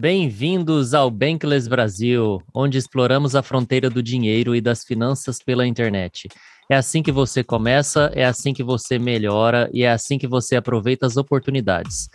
[0.00, 6.28] Bem-vindos ao Bankless Brasil, onde exploramos a fronteira do dinheiro e das finanças pela internet.
[6.70, 10.54] É assim que você começa, é assim que você melhora e é assim que você
[10.54, 12.08] aproveita as oportunidades.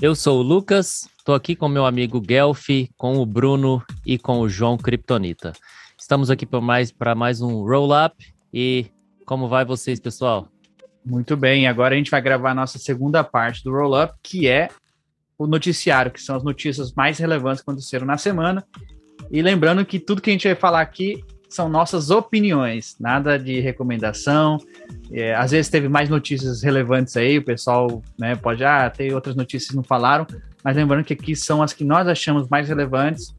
[0.00, 2.66] Eu sou o Lucas, estou aqui com meu amigo Guelph,
[2.96, 5.52] com o Bruno e com o João Kryptonita.
[5.96, 8.16] Estamos aqui para mais, mais um roll-up
[8.52, 8.86] e
[9.24, 10.48] como vai vocês, pessoal?
[11.06, 14.70] Muito bem, agora a gente vai gravar a nossa segunda parte do roll-up, que é
[15.42, 18.64] o noticiário, que são as notícias mais relevantes que aconteceram na semana.
[19.30, 23.60] E lembrando que tudo que a gente vai falar aqui são nossas opiniões, nada de
[23.60, 24.58] recomendação.
[25.10, 29.36] É, às vezes teve mais notícias relevantes aí, o pessoal né, pode, ah, ter outras
[29.36, 30.26] notícias que não falaram,
[30.64, 33.34] mas lembrando que aqui são as que nós achamos mais relevantes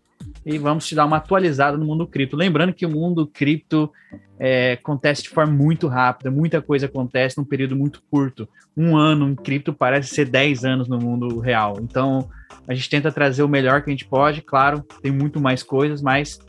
[0.45, 2.35] e vamos te dar uma atualizada no mundo cripto.
[2.35, 3.91] Lembrando que o mundo cripto
[4.39, 8.47] é, acontece de forma muito rápida, muita coisa acontece num período muito curto.
[8.75, 11.77] Um ano em cripto parece ser 10 anos no mundo real.
[11.81, 12.29] Então,
[12.67, 16.01] a gente tenta trazer o melhor que a gente pode, claro, tem muito mais coisas,
[16.01, 16.39] mas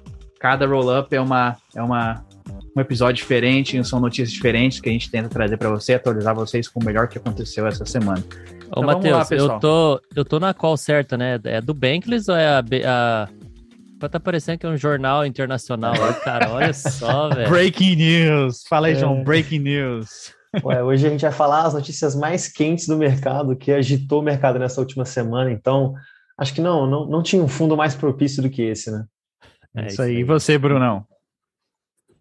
[0.41, 2.25] cada roll-up é, uma, é uma,
[2.77, 6.69] um episódio diferente, são notícias diferentes que a gente tenta trazer para você, atualizar vocês
[6.69, 8.23] com o melhor que aconteceu essa semana.
[8.75, 11.39] Ô, então, Matheus, eu tô, eu tô na qual certa, né?
[11.45, 13.29] É do Bankless ou é a, a
[13.99, 16.51] Tá parecendo que é um jornal internacional aí, cara.
[16.51, 17.49] Olha só, velho.
[17.49, 18.63] Breaking news.
[18.69, 18.97] Fala aí, é.
[18.97, 19.25] João.
[19.25, 20.33] Breaking news.
[20.63, 24.25] Ué, hoje a gente vai falar as notícias mais quentes do mercado, que agitou o
[24.25, 25.51] mercado nessa última semana.
[25.51, 25.95] Então,
[26.39, 29.05] acho que não, não, não tinha um fundo mais propício do que esse, né?
[29.75, 30.19] É isso aí.
[30.19, 31.05] E você, Brunão?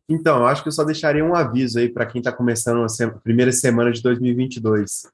[0.09, 3.19] Então, eu acho que eu só deixaria um aviso aí para quem está começando a
[3.19, 5.08] primeira semana de 2022.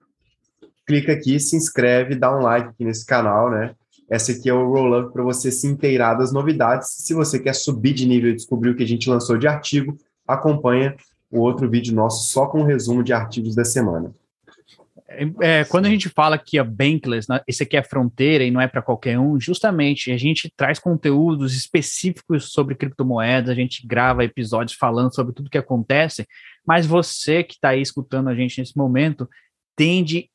[0.86, 3.76] Clica aqui, se inscreve, dá um like aqui nesse canal, né?
[4.10, 6.90] Essa aqui é o roll-up para você se inteirar das novidades.
[6.90, 9.98] Se você quer subir de nível e descobrir o que a gente lançou de artigo,
[10.28, 10.96] acompanha
[11.32, 14.12] o outro vídeo nosso só com um resumo de artigos da semana.
[15.08, 18.52] É, é quando a gente fala que a Bankless, né, esse aqui é fronteira e
[18.52, 23.86] não é para qualquer um, justamente a gente traz conteúdos específicos sobre criptomoedas, a gente
[23.86, 26.28] grava episódios falando sobre tudo que acontece,
[26.66, 29.28] mas você que está aí escutando a gente nesse momento,
[29.76, 30.30] tende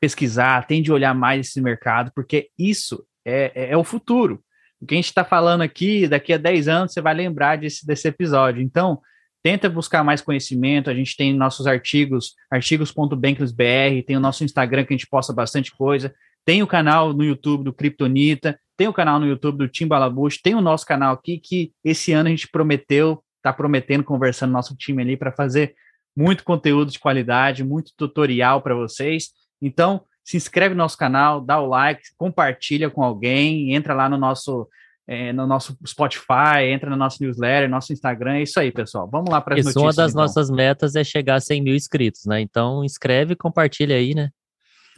[0.00, 4.42] pesquisar, tende olhar mais esse mercado, porque isso é, é, é o futuro.
[4.80, 7.86] O que a gente está falando aqui, daqui a 10 anos, você vai lembrar desse,
[7.86, 8.62] desse episódio.
[8.62, 9.00] Então,
[9.42, 10.88] tenta buscar mais conhecimento.
[10.88, 15.72] A gente tem nossos artigos, artigos.banklessbr, tem o nosso Instagram que a gente posta bastante
[15.76, 16.14] coisa.
[16.44, 20.40] Tem o canal no YouTube do Kryptonita, tem o canal no YouTube do Tim Balabush,
[20.40, 24.76] tem o nosso canal aqui que esse ano a gente prometeu, está prometendo, conversando nosso
[24.76, 25.74] time ali para fazer
[26.16, 29.30] muito conteúdo de qualidade, muito tutorial para vocês.
[29.60, 34.18] Então, se inscreve no nosso canal, dá o like, compartilha com alguém, entra lá no
[34.18, 34.68] nosso
[35.06, 39.08] é, no nosso Spotify, entra no nosso newsletter, nosso Instagram, é isso aí, pessoal.
[39.10, 39.82] Vamos lá para as notícias.
[39.82, 40.20] Uma das então.
[40.20, 42.42] nossas metas é chegar a 100 mil inscritos, né?
[42.42, 44.28] Então, inscreve e compartilha aí, né?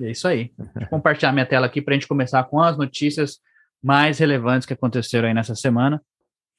[0.02, 0.50] É isso aí.
[0.58, 3.38] Vou compartilhar minha tela aqui para a gente começar com as notícias
[3.80, 6.02] mais relevantes que aconteceram aí nessa semana.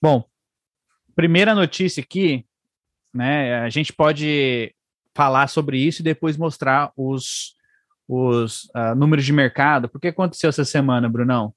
[0.02, 0.24] Bom,
[1.14, 2.46] primeira notícia aqui,
[3.14, 3.59] né?
[3.64, 4.74] A gente pode
[5.14, 7.59] falar sobre isso e depois mostrar os
[8.16, 9.89] os uh, números de mercado.
[9.94, 11.53] O que aconteceu essa semana, Brunão?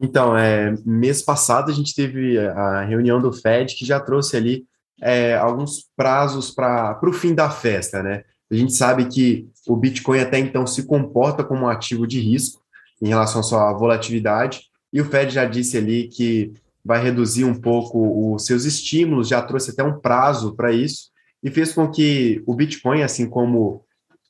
[0.00, 4.66] Então, é, mês passado a gente teve a reunião do Fed que já trouxe ali
[5.00, 8.24] é, alguns prazos para o fim da festa, né?
[8.50, 12.62] A gente sabe que o Bitcoin até então se comporta como um ativo de risco
[13.02, 14.62] em relação à sua volatilidade,
[14.92, 16.52] e o Fed já disse ali que
[16.84, 21.10] vai reduzir um pouco os seus estímulos, já trouxe até um prazo para isso,
[21.42, 23.84] e fez com que o Bitcoin, assim como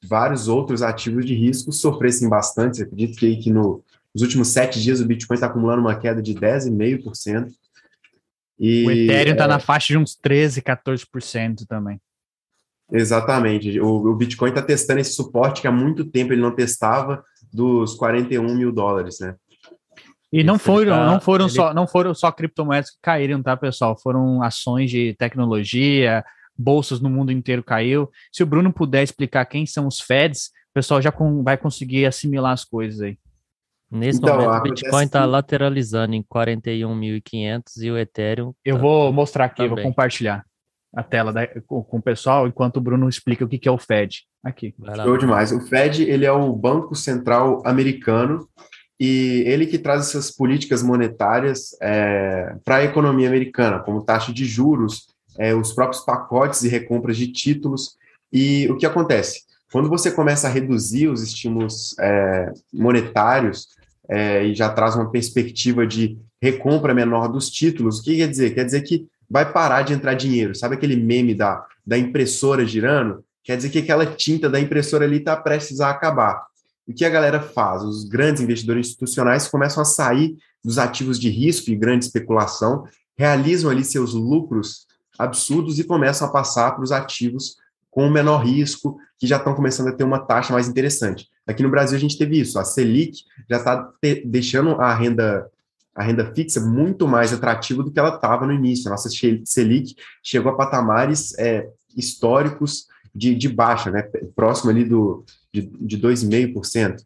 [0.09, 2.81] vários outros ativos de risco sofressem bastante.
[2.81, 3.83] Eu acredito que, que no,
[4.15, 7.53] nos últimos sete dias o Bitcoin está acumulando uma queda de 10,5%.
[8.59, 12.01] E, o Ethereum está é, na faixa de uns 13, 14% também.
[12.91, 13.79] Exatamente.
[13.81, 17.95] O, o Bitcoin está testando esse suporte que há muito tempo ele não testava dos
[17.95, 19.35] 41 mil dólares, né?
[20.33, 21.55] E não foram, tá, não foram ele...
[21.55, 23.97] só, não foram só criptomoedas que caíram, tá, pessoal?
[23.99, 26.25] Foram ações de tecnologia,
[26.59, 28.11] bolsas no mundo inteiro caiu.
[28.33, 32.07] Se o Bruno puder explicar quem são os Feds, o pessoal já com, vai conseguir
[32.07, 33.19] assimilar as coisas aí.
[33.91, 35.27] Nesse então, momento, o Bitcoin está que...
[35.27, 38.53] lateralizando em 41.500 e o Ethereum.
[38.65, 38.83] Eu tá...
[38.83, 40.45] vou mostrar aqui, tá vou compartilhar
[40.95, 43.73] a tela da, com, com, o pessoal enquanto o Bruno explica o que, que é
[43.73, 44.23] o Fed.
[44.43, 44.75] Aqui.
[45.05, 45.53] Show demais.
[45.53, 48.49] O Fed ele é o Banco Central Americano
[48.99, 54.47] e ele que traz essas políticas monetárias é, para a economia americana, como taxa de
[54.47, 55.07] juros
[55.39, 57.97] é, os próprios pacotes e recompras de títulos.
[58.33, 59.43] E o que acontece?
[59.73, 63.69] Quando você começa a reduzir os estímulos é, monetários
[64.09, 68.55] é, e já traz uma perspectiva de recompra menor dos títulos, o que quer dizer?
[68.55, 70.55] Quer dizer que vai parar de entrar dinheiro.
[70.55, 73.25] Sabe aquele meme da, da impressora girando?
[73.43, 76.47] Quer dizer que aquela tinta da impressora ali está prestes a acabar.
[76.87, 77.83] o que a galera faz?
[77.83, 82.85] Os grandes investidores institucionais começam a sair dos ativos de risco e grande especulação,
[83.17, 84.86] realizam ali seus lucros
[85.19, 87.57] absurdos e começam a passar para os ativos
[87.91, 91.29] com menor risco, que já estão começando a ter uma taxa mais interessante.
[91.47, 93.91] Aqui no Brasil a gente teve isso, a Selic já está
[94.25, 95.51] deixando a renda
[95.95, 98.87] a renda fixa muito mais atrativa do que ela estava no início.
[98.87, 101.67] A nossa Selic chegou a patamares é,
[101.97, 104.03] históricos de, de baixa, né,
[104.35, 107.03] próximo ali do, de, de 2,5%.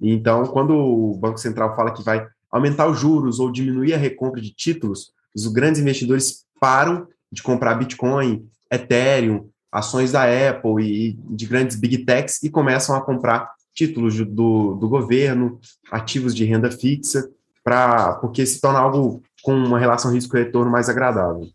[0.00, 4.40] Então, quando o Banco Central fala que vai aumentar os juros ou diminuir a recompra
[4.40, 7.06] de títulos, os grandes investidores param
[7.36, 13.02] de comprar Bitcoin, Ethereum, ações da Apple e de grandes big techs e começam a
[13.02, 15.60] comprar títulos do, do governo,
[15.92, 17.28] ativos de renda fixa,
[17.62, 21.46] pra, porque se torna algo com uma relação risco-retorno mais agradável.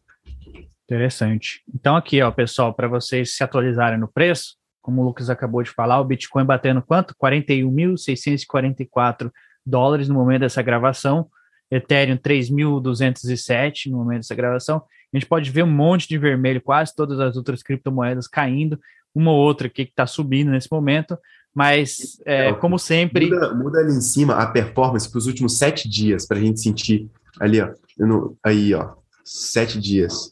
[0.85, 1.63] Interessante.
[1.73, 5.71] Então, aqui, ó, pessoal, para vocês se atualizarem no preço, como o Lucas acabou de
[5.71, 7.15] falar, o Bitcoin batendo quanto?
[7.15, 9.31] 41.644
[9.65, 11.27] dólares no momento dessa gravação,
[11.71, 14.83] Ethereum 3.207 no momento dessa gravação.
[15.13, 18.79] A gente pode ver um monte de vermelho, quase todas as outras criptomoedas caindo,
[19.15, 21.17] uma ou outra aqui que está subindo nesse momento,
[21.53, 23.29] mas é, é como sempre.
[23.29, 26.59] Muda, muda, ali em cima a performance para os últimos sete dias, para a gente
[26.59, 27.09] sentir
[27.39, 27.69] ali, ó.
[27.97, 28.93] No, aí, ó.
[29.23, 30.31] Sete dias.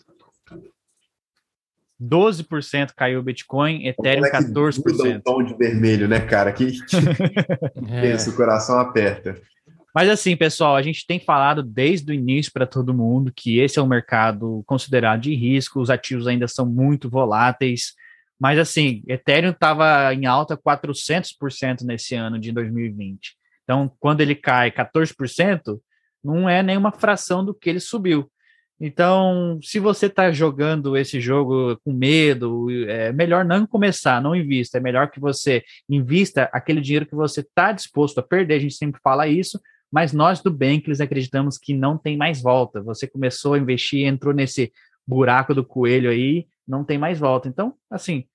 [2.02, 4.78] 12% caiu o Bitcoin, Ethereum é 14%.
[4.78, 6.54] Muda um tom de vermelho, né, cara?
[6.54, 6.80] Que
[7.92, 8.30] é.
[8.30, 9.36] o coração aperta.
[10.00, 13.80] Mas assim, pessoal, a gente tem falado desde o início para todo mundo que esse
[13.80, 17.96] é um mercado considerado de risco, os ativos ainda são muito voláteis.
[18.40, 23.36] Mas assim, Ethereum estava em alta 400% nesse ano de 2020.
[23.66, 25.78] Então, quando ele cai 14%,
[26.24, 28.32] não é nenhuma fração do que ele subiu.
[28.80, 34.78] Então, se você está jogando esse jogo com medo, é melhor não começar, não invista.
[34.78, 38.54] É melhor que você invista aquele dinheiro que você está disposto a perder.
[38.54, 39.60] A gente sempre fala isso,
[39.92, 42.82] mas nós do Bankless acreditamos que não tem mais volta.
[42.82, 44.72] Você começou a investir, entrou nesse
[45.06, 47.48] buraco do coelho aí, não tem mais volta.
[47.48, 48.26] Então, assim,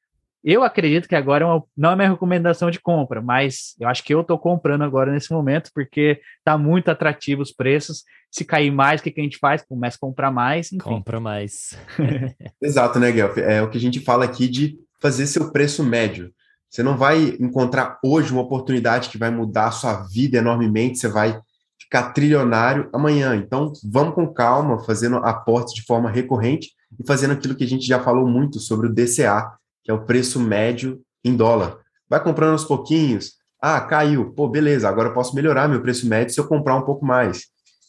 [0.44, 4.04] eu acredito que agora é uma, não é minha recomendação de compra, mas eu acho
[4.04, 8.04] que eu estou comprando agora nesse momento, porque está muito atrativo os preços.
[8.30, 9.62] Se cair mais, o que, que a gente faz?
[9.62, 10.66] Começa a comprar mais.
[10.66, 10.78] Enfim.
[10.78, 11.78] Compra mais.
[12.60, 13.38] Exato, né, Guelph?
[13.38, 16.30] É o que a gente fala aqui de fazer seu preço médio.
[16.74, 21.06] Você não vai encontrar hoje uma oportunidade que vai mudar a sua vida enormemente, você
[21.06, 21.40] vai
[21.80, 23.36] ficar trilionário amanhã.
[23.36, 27.86] Então, vamos com calma, fazendo aportes de forma recorrente e fazendo aquilo que a gente
[27.86, 29.52] já falou muito sobre o DCA,
[29.84, 31.78] que é o preço médio em dólar.
[32.10, 33.34] Vai comprando aos pouquinhos.
[33.62, 34.32] Ah, caiu.
[34.32, 37.44] Pô, beleza, agora eu posso melhorar meu preço médio se eu comprar um pouco mais.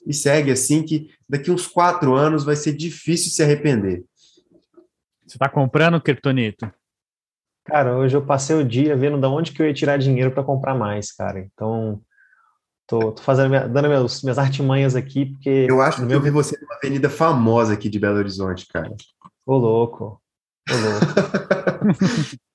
[0.06, 4.04] E segue assim que daqui uns quatro anos vai ser difícil se arrepender.
[5.26, 6.72] Você está comprando, Kryptonito?
[7.66, 10.44] Cara, hoje eu passei o dia vendo de onde que eu ia tirar dinheiro para
[10.44, 11.40] comprar mais, cara.
[11.40, 12.00] Então,
[12.88, 15.66] tô, tô fazendo, minha, dando minhas, minhas artimanhas aqui, porque...
[15.68, 16.18] Eu acho que meu...
[16.18, 18.94] eu vi você numa avenida famosa aqui de Belo Horizonte, cara.
[19.46, 20.22] Ô, louco.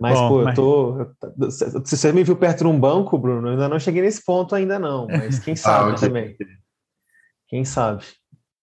[0.00, 0.58] Mas, Bom, pô, mas...
[0.58, 1.06] eu tô.
[1.50, 4.54] Se você me viu perto de um banco, Bruno, eu ainda não cheguei nesse ponto
[4.54, 5.06] ainda, não.
[5.06, 6.36] Mas quem sabe ah, também.
[7.48, 8.04] Quem sabe.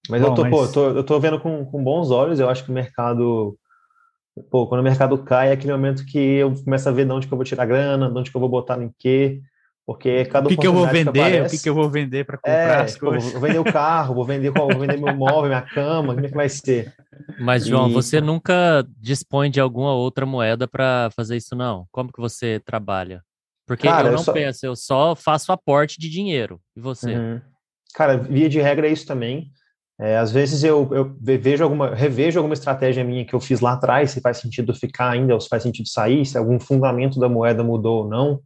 [0.10, 0.52] Mas Bom, eu tô, mas...
[0.52, 3.58] pô, eu tô, eu tô vendo com, com bons olhos, eu acho que o mercado.
[4.50, 7.28] Pô, quando o mercado cai, é aquele momento que eu começo a ver de onde
[7.28, 9.42] que eu vou tirar grana, de onde que eu vou botar em quê.
[9.86, 11.90] Porque cada o que, que eu vou vender, que aparece, o que, que eu vou
[11.90, 13.34] vender para comprar é, as coisas.
[13.34, 16.36] Vou vender o carro, vou vender, vou vender meu móvel, minha cama, como é que
[16.36, 16.94] vai ser?
[17.38, 17.94] Mas, João, e...
[17.94, 21.86] você nunca dispõe de alguma outra moeda para fazer isso, não?
[21.92, 23.22] Como que você trabalha?
[23.68, 24.32] Porque Cara, eu não eu só...
[24.32, 26.62] penso, eu só faço aporte de dinheiro.
[26.76, 27.16] E você?
[27.16, 27.42] Uhum.
[27.94, 29.52] Cara, via de regra é isso também.
[30.04, 33.72] É, às vezes eu, eu, vejo alguma, revejo alguma estratégia minha que eu fiz lá
[33.72, 37.30] atrás, se faz sentido ficar ainda ou se faz sentido sair, se algum fundamento da
[37.30, 38.42] moeda mudou ou não.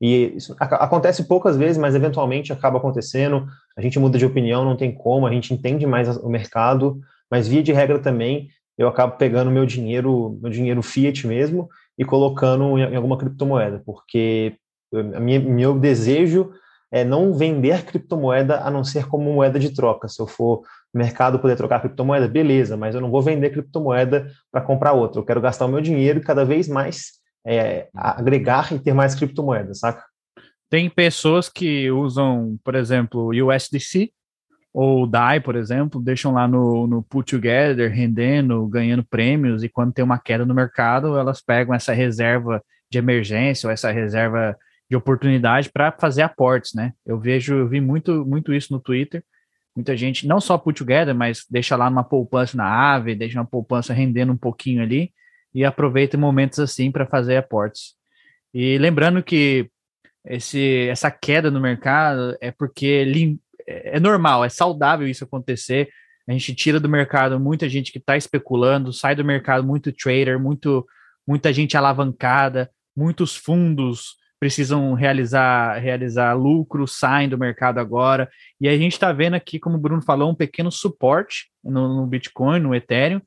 [0.00, 3.44] E isso acontece poucas vezes, mas eventualmente acaba acontecendo.
[3.76, 7.48] A gente muda de opinião, não tem como, a gente entende mais o mercado, mas
[7.48, 8.48] via de regra também
[8.78, 14.54] eu acabo pegando meu dinheiro, meu dinheiro fiat mesmo e colocando em, alguma criptomoeda, porque
[15.20, 16.52] minha, meu desejo
[16.90, 20.08] é não vender criptomoeda a não ser como moeda de troca.
[20.08, 24.60] Se eu for mercado poder trocar criptomoeda, beleza, mas eu não vou vender criptomoeda para
[24.60, 25.20] comprar outra.
[25.20, 29.80] Eu quero gastar o meu dinheiro cada vez mais é, agregar e ter mais criptomoedas,
[29.80, 30.04] saca?
[30.68, 34.10] Tem pessoas que usam, por exemplo, USDC
[34.72, 39.92] ou DAI, por exemplo, deixam lá no, no Put Together, rendendo, ganhando prêmios, e quando
[39.92, 44.56] tem uma queda no mercado, elas pegam essa reserva de emergência ou essa reserva
[44.88, 46.92] de oportunidade para fazer aportes, né?
[47.04, 49.24] Eu vejo, eu vi muito, muito isso no Twitter.
[49.74, 53.46] Muita gente, não só put together, mas deixa lá uma poupança na ave, deixa uma
[53.46, 55.12] poupança rendendo um pouquinho ali
[55.54, 57.94] e aproveita momentos assim para fazer aportes.
[58.52, 59.70] E lembrando que
[60.24, 65.88] esse, essa queda no mercado é porque é, é normal, é saudável isso acontecer.
[66.28, 70.38] A gente tira do mercado muita gente que está especulando, sai do mercado muito trader,
[70.38, 70.86] muito,
[71.26, 78.28] muita gente alavancada, muitos fundos precisam realizar, realizar lucro, saem do mercado agora.
[78.58, 82.06] E a gente está vendo aqui, como o Bruno falou, um pequeno suporte no, no,
[82.06, 83.20] Bitcoin, no Ethereum,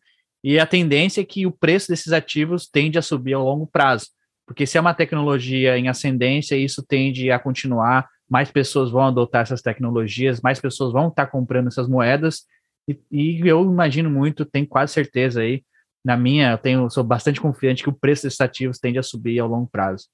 [0.44, 4.08] e a tendência é que o preço desses ativos tende a subir ao longo prazo.
[4.46, 9.44] Porque se é uma tecnologia em ascendência, isso tende a continuar, mais pessoas vão adotar
[9.44, 12.42] essas tecnologias, mais pessoas vão estar comprando essas moedas,
[12.90, 15.64] e, e eu imagino muito, tenho quase certeza aí,
[16.04, 19.40] na minha, eu tenho, sou bastante confiante que o preço desses ativos tende a subir
[19.40, 20.08] ao longo prazo.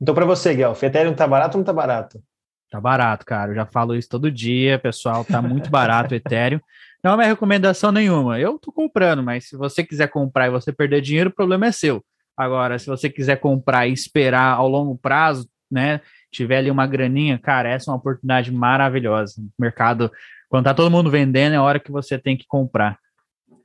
[0.00, 2.22] Então, para você, Guelph, Ethereum tá barato ou não tá barato?
[2.70, 3.52] Tá barato, cara.
[3.52, 5.24] Eu já falo isso todo dia, pessoal.
[5.24, 6.60] Tá muito barato o Ethereum.
[7.02, 8.40] Não é recomendação nenhuma.
[8.40, 11.72] Eu tô comprando, mas se você quiser comprar e você perder dinheiro, o problema é
[11.72, 12.04] seu.
[12.36, 16.00] Agora, se você quiser comprar e esperar ao longo prazo, né?
[16.32, 19.40] Tiver ali uma graninha, cara, essa é uma oportunidade maravilhosa.
[19.40, 20.10] O mercado,
[20.48, 22.98] quando tá todo mundo vendendo, é a hora que você tem que comprar.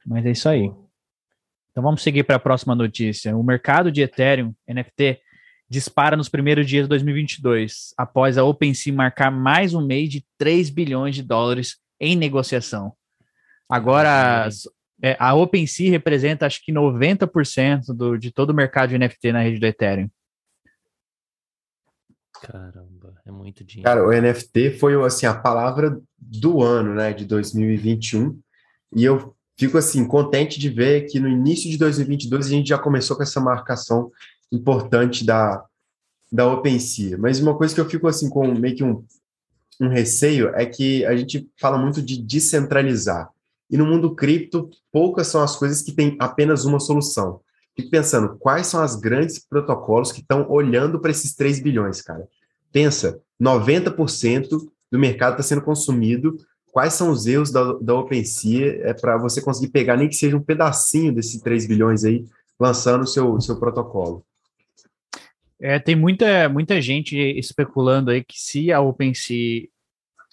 [0.06, 0.72] Mas é isso aí.
[1.72, 3.36] Então vamos seguir para a próxima notícia.
[3.36, 5.20] O mercado de Ethereum, NFT,
[5.70, 10.70] dispara nos primeiros dias de 2022, após a OpenSea marcar mais um mês de 3
[10.70, 12.94] bilhões de dólares em negociação.
[13.70, 14.50] Agora,
[15.02, 19.42] é, a OpenSea representa acho que 90% do, de todo o mercado de NFT na
[19.42, 20.10] rede do Ethereum.
[22.42, 23.90] Caramba, é muito dinheiro.
[23.90, 28.40] Cara, o NFT foi assim a palavra do ano, né, de 2021.
[28.96, 32.78] E eu fico assim contente de ver que no início de 2022 a gente já
[32.78, 34.10] começou com essa marcação
[34.52, 35.64] importante da,
[36.32, 37.18] da OpenSea.
[37.18, 39.04] Mas uma coisa que eu fico assim com meio que um,
[39.80, 43.30] um receio é que a gente fala muito de descentralizar.
[43.70, 47.40] E no mundo cripto, poucas são as coisas que têm apenas uma solução.
[47.76, 52.28] Fico pensando, quais são as grandes protocolos que estão olhando para esses 3 bilhões, cara?
[52.72, 54.50] Pensa, 90%
[54.92, 56.38] do mercado está sendo consumido.
[56.72, 60.36] Quais são os erros da, da OpenSea é para você conseguir pegar nem que seja
[60.36, 62.26] um pedacinho desses 3 bilhões aí,
[62.60, 64.26] lançando o seu, seu protocolo?
[65.62, 69.68] É, tem muita, muita gente especulando aí que se a OpenSea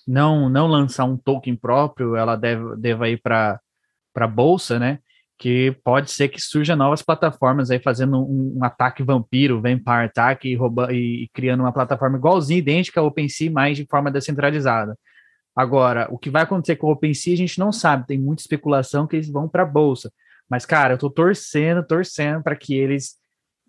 [0.07, 3.61] não, não lançar um token próprio, ela deve, deve ir para
[4.17, 5.01] a bolsa, né?
[5.39, 10.49] Que pode ser que surja novas plataformas aí fazendo um, um ataque vampiro, Vampire Attack,
[10.49, 14.97] e, rouba, e, e criando uma plataforma igualzinha, idêntica ao OpenSea, mas de forma descentralizada.
[15.55, 19.07] Agora, o que vai acontecer com o OpenSea a gente não sabe, tem muita especulação
[19.07, 20.13] que eles vão para a bolsa.
[20.49, 23.17] Mas, cara, eu tô torcendo, torcendo para que eles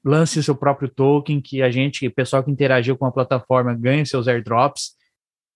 [0.08, 4.06] lance seu próprio token, que a gente, o pessoal que interagiu com a plataforma, ganhe
[4.06, 4.96] seus airdrops.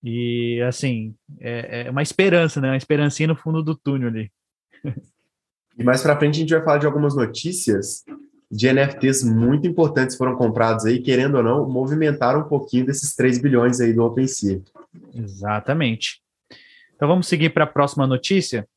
[0.03, 2.69] E, assim, é, é uma esperança, né?
[2.69, 4.31] Uma esperancinha no fundo do túnel ali.
[5.77, 8.03] E mais para frente a gente vai falar de algumas notícias
[8.51, 13.39] de NFTs muito importantes foram comprados aí, querendo ou não, movimentaram um pouquinho desses 3
[13.39, 14.61] bilhões aí do OpenSea.
[15.15, 16.21] Exatamente.
[16.93, 18.67] Então vamos seguir para a próxima notícia.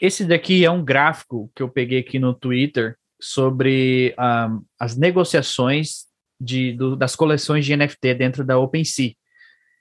[0.00, 6.06] Esse daqui é um gráfico que eu peguei aqui no Twitter sobre um, as negociações
[6.40, 9.14] de, do, das coleções de NFT dentro da OpenSea.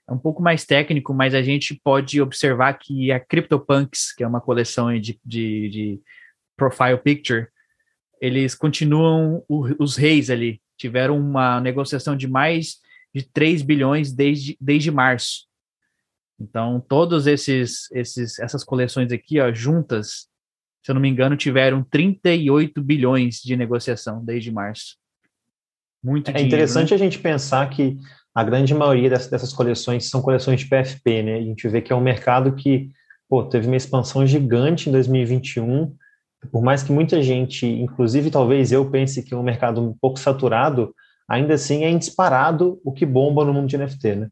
[0.08, 4.27] É um pouco mais técnico, mas a gente pode observar que a CryptoPunks, que é
[4.27, 6.01] uma coleção de, de, de
[6.56, 7.48] profile picture,
[8.22, 10.62] eles continuam o, os reis ali.
[10.77, 12.79] Tiveram uma negociação de mais
[13.13, 15.46] de 3 bilhões desde, desde março.
[16.39, 20.29] Então, todos esses, esses essas coleções aqui, ó, juntas,
[20.88, 24.96] se eu não me engano, tiveram 38 bilhões de negociação desde março.
[26.01, 26.96] Muito é dinheiro, interessante né?
[26.96, 27.98] a gente pensar que
[28.34, 31.36] a grande maioria dessas, dessas, coleções são coleções de PFP, né?
[31.39, 32.89] A gente vê que é um mercado que
[33.27, 35.94] pô, teve uma expansão gigante em 2021.
[36.50, 40.17] Por mais que muita gente, inclusive talvez eu pense que é um mercado um pouco
[40.17, 40.96] saturado,
[41.27, 44.29] ainda assim é disparado o que bomba no mundo de NFT, né?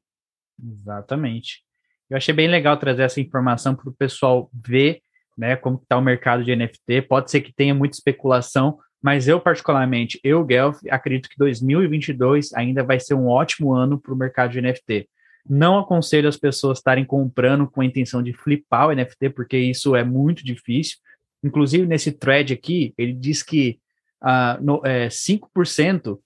[0.63, 1.65] Exatamente.
[2.09, 5.01] Eu achei bem legal trazer essa informação para o pessoal ver
[5.37, 7.03] né, como está o mercado de NFT.
[7.03, 12.83] Pode ser que tenha muita especulação, mas eu particularmente, eu, Guelph, acredito que 2022 ainda
[12.83, 15.07] vai ser um ótimo ano para o mercado de NFT.
[15.47, 19.95] Não aconselho as pessoas estarem comprando com a intenção de flipar o NFT, porque isso
[19.95, 20.97] é muito difícil.
[21.43, 23.77] Inclusive, nesse thread aqui, ele diz que
[24.23, 26.17] uh, no, é, 5%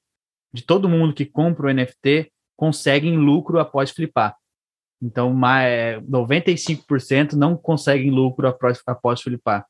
[0.54, 4.36] de todo mundo que compra o NFT conseguem lucro após flipar.
[5.02, 9.66] Então, mais, 95% não conseguem lucro após, após flipar.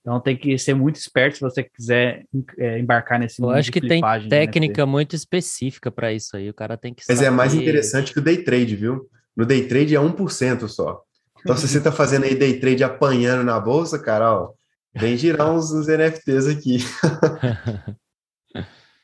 [0.00, 2.24] Então tem que ser muito esperto se você quiser
[2.58, 3.52] é, embarcar nesse mundo.
[3.52, 6.48] Eu acho que tem né, técnica muito específica para isso aí.
[6.48, 7.02] O cara tem que.
[7.06, 7.28] Mas saber...
[7.28, 9.06] é mais interessante que o day trade, viu?
[9.36, 11.02] No day trade é 1% só.
[11.40, 14.52] Então, se você está fazendo aí day trade apanhando na bolsa, cara, ó,
[14.94, 16.78] vem girar uns, uns NFTs aqui.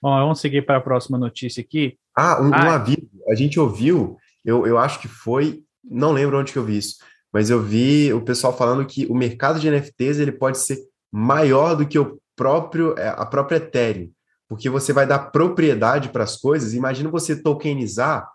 [0.03, 1.97] Bom, vamos seguir para a próxima notícia aqui.
[2.15, 3.09] Ah, um, ah, um aviso.
[3.29, 6.97] A gente ouviu, eu, eu acho que foi, não lembro onde que eu vi isso,
[7.33, 10.79] mas eu vi o pessoal falando que o mercado de NFTs ele pode ser
[11.13, 14.11] maior do que o próprio é, a própria Ethereum,
[14.49, 16.75] porque você vai dar propriedade para as coisas.
[16.75, 18.29] Imagina você tokenizar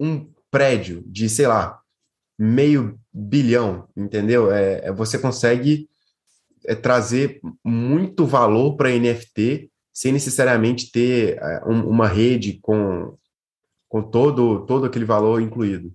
[0.00, 1.80] um prédio de, sei lá,
[2.38, 4.52] meio bilhão, entendeu?
[4.52, 5.88] É, é você consegue
[6.64, 13.16] é, trazer muito valor para NFT sem necessariamente ter é, um, uma rede com,
[13.88, 15.92] com todo, todo aquele valor incluído.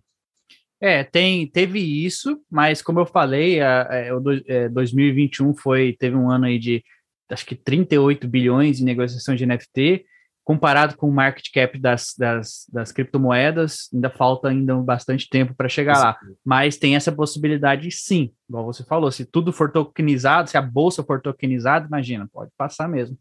[0.82, 6.30] É, tem, teve isso, mas como eu falei, a, a, a, 2021 foi, teve um
[6.30, 6.84] ano aí de
[7.30, 10.06] acho que 38 bilhões em negociação de NFT,
[10.44, 15.70] comparado com o market cap das, das, das criptomoedas, ainda falta ainda bastante tempo para
[15.70, 16.18] chegar lá.
[16.44, 21.04] Mas tem essa possibilidade sim, igual você falou, se tudo for tokenizado, se a bolsa
[21.04, 23.16] for tokenizada, imagina, pode passar mesmo.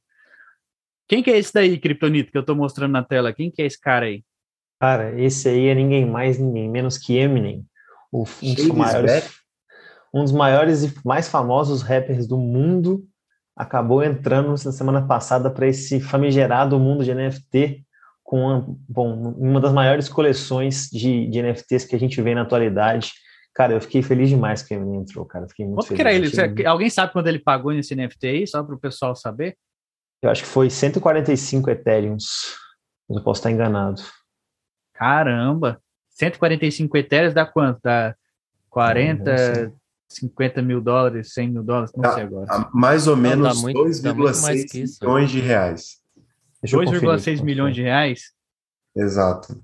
[1.07, 3.33] Quem que é esse daí, Kryptonito, que eu estou mostrando na tela?
[3.33, 4.23] Quem que é esse cara aí?
[4.81, 7.67] Cara, esse aí é ninguém mais, ninguém menos que Eminem,
[8.13, 9.31] o, um, dos maiores,
[10.15, 13.05] um dos maiores e mais famosos rappers do mundo,
[13.57, 17.85] acabou entrando na semana passada para esse famigerado mundo de NFT
[18.23, 22.43] com uma, bom, uma das maiores coleções de, de, NFTs que a gente vê na
[22.43, 23.13] atualidade.
[23.55, 25.49] Cara, eu fiquei feliz demais que ele entrou, cara.
[25.49, 25.97] Fiquei muito Quanto feliz.
[25.97, 26.29] que era ele?
[26.29, 29.57] Você, alguém sabe quando ele pagou nesse NFT aí, só para o pessoal saber?
[30.23, 32.55] Eu acho que foi 145 Ethereums.
[33.11, 34.03] Eu posso estar enganado.
[34.99, 35.81] Caramba!
[36.11, 37.79] 145 Ethereums dá quanto?
[37.83, 38.15] Dá
[38.69, 39.73] 40,
[40.09, 42.69] 50 mil dólares, 100 mil dólares, não sei agora.
[42.75, 45.99] Mais ou menos 2,6 milhões de reais.
[46.65, 48.33] 2,6 milhões de reais?
[48.97, 49.63] Exato.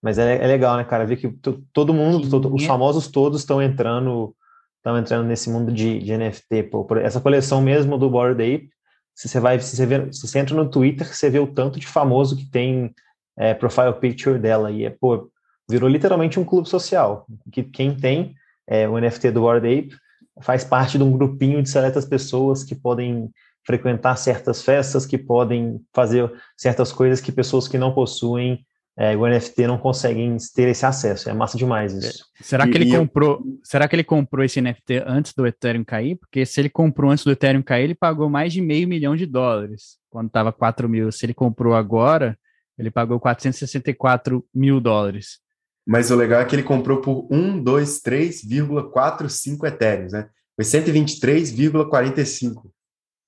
[0.00, 1.04] Mas é, é, legal, né, cara?
[1.04, 1.28] Ver que
[1.72, 4.32] todo mundo, todo, os famosos todos estão entrando
[4.76, 6.62] estão entrando nesse mundo de, de NFT.
[6.70, 8.70] Pô, essa coleção mesmo do Bored Ape,
[9.12, 11.80] se você vai, se você, vê, se você entra no Twitter, você vê o tanto
[11.80, 12.94] de famoso que tem
[13.38, 15.30] é, profile picture dela e é, pô,
[15.68, 17.26] virou literalmente um clube social.
[17.52, 18.34] Que quem tem
[18.66, 19.96] é, o NFT do Bored Ape,
[20.40, 23.30] faz parte de um grupinho de seletas pessoas que podem
[23.64, 28.64] frequentar certas festas, que podem fazer certas coisas que pessoas que não possuem
[29.00, 31.30] é, o NFT não conseguem ter esse acesso.
[31.30, 32.24] É massa demais isso.
[32.40, 33.40] É, será que ele comprou?
[33.62, 36.16] Será que ele comprou esse NFT antes do Ethereum cair?
[36.16, 39.24] Porque se ele comprou antes do Ethereum cair, ele pagou mais de meio milhão de
[39.24, 41.12] dólares quando estava 4 mil.
[41.12, 42.36] Se ele comprou agora,
[42.78, 45.40] ele pagou 464 mil dólares.
[45.86, 50.28] Mas o legal é que ele comprou por 1, 2, 3,45 etéreos, né?
[50.54, 52.70] Foi 123,45.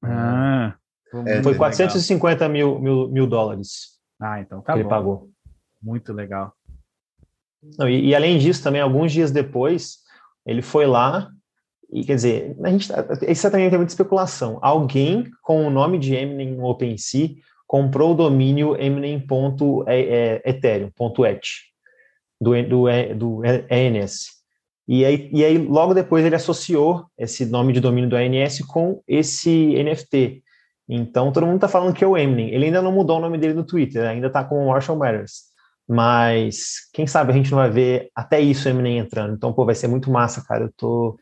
[0.03, 0.75] Ah,
[1.27, 3.99] é, foi 450 mil, mil, mil dólares.
[4.21, 4.83] Ah, então tá que bom.
[4.83, 5.31] ele pagou.
[5.83, 6.53] Muito legal.
[7.79, 9.99] Não, e, e, além disso, também, alguns dias depois,
[10.47, 11.31] ele foi lá
[11.93, 12.91] e, quer dizer, a gente,
[13.29, 14.59] isso também tem muita especulação.
[14.63, 17.31] Alguém com o nome de Eminem no OpenSea
[17.71, 21.41] comprou o domínio eminem.ethereum.et
[22.41, 24.27] do, do, do ENS.
[24.89, 29.01] E aí, e aí, logo depois, ele associou esse nome de domínio do ENS com
[29.07, 30.43] esse NFT.
[30.89, 32.53] Então, todo mundo está falando que é o Eminem.
[32.53, 35.43] Ele ainda não mudou o nome dele no Twitter, ainda está com o Marshall Matters.
[35.89, 39.37] Mas, quem sabe a gente não vai ver até isso Eminem entrando.
[39.37, 40.65] Então, pô, vai ser muito massa, cara.
[40.65, 41.17] Eu tô...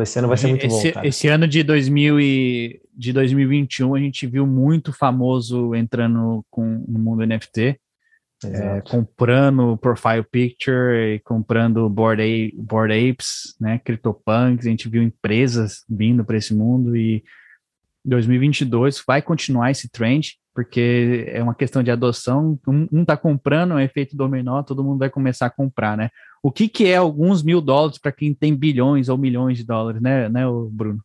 [0.00, 1.06] Esse ano vai ser muito esse, bom, cara.
[1.06, 6.98] Esse ano de, 2000 e, de 2021, a gente viu muito famoso entrando com, no
[6.98, 7.78] mundo NFT
[8.46, 15.84] é, comprando Profile Picture, comprando Board, A, Board Apes, né, CryptoPunks, a gente viu empresas
[15.88, 17.22] vindo para esse mundo e
[18.04, 23.76] 2022 vai continuar esse trend, porque é uma questão de adoção, um, está comprando, é
[23.76, 26.10] um efeito dominó, todo mundo vai começar a comprar, né?
[26.42, 30.02] O que, que é alguns mil dólares para quem tem bilhões ou milhões de dólares,
[30.02, 31.00] né, né Bruno?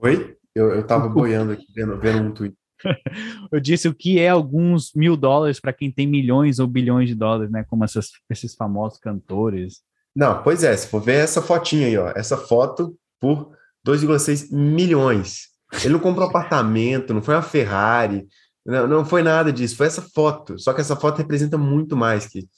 [0.00, 0.36] Oi?
[0.54, 2.56] Eu, eu tava boiando aqui, vendo, vendo um tweet.
[3.52, 7.14] eu disse o que é alguns mil dólares para quem tem milhões ou bilhões de
[7.14, 7.64] dólares, né?
[7.68, 9.82] Como essas, esses famosos cantores.
[10.14, 13.54] Não, pois é, se for ver essa fotinha aí, ó, essa foto por
[13.86, 15.48] 2,6 milhões.
[15.84, 18.26] Ele não comprou apartamento, não foi uma Ferrari,
[18.64, 20.58] não, não foi nada disso, foi essa foto.
[20.58, 22.48] Só que essa foto representa muito mais que.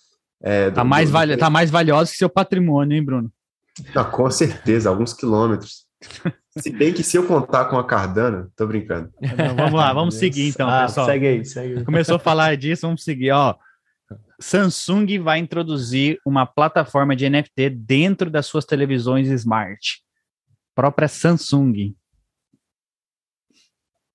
[0.42, 3.32] É, tá, mais vali tá mais valiosa que seu patrimônio, hein, Bruno?
[3.94, 5.86] Não, com certeza, alguns quilômetros.
[6.58, 9.12] Se bem que se eu contar com a Cardano, tô brincando.
[9.20, 11.06] Não, vamos lá, vamos seguir então, ah, pessoal.
[11.06, 11.84] Segue aí, segue aí.
[11.84, 13.54] Começou a falar disso, vamos seguir, ó.
[14.40, 20.02] Samsung vai introduzir uma plataforma de NFT dentro das suas televisões smart.
[20.74, 21.94] Própria Samsung.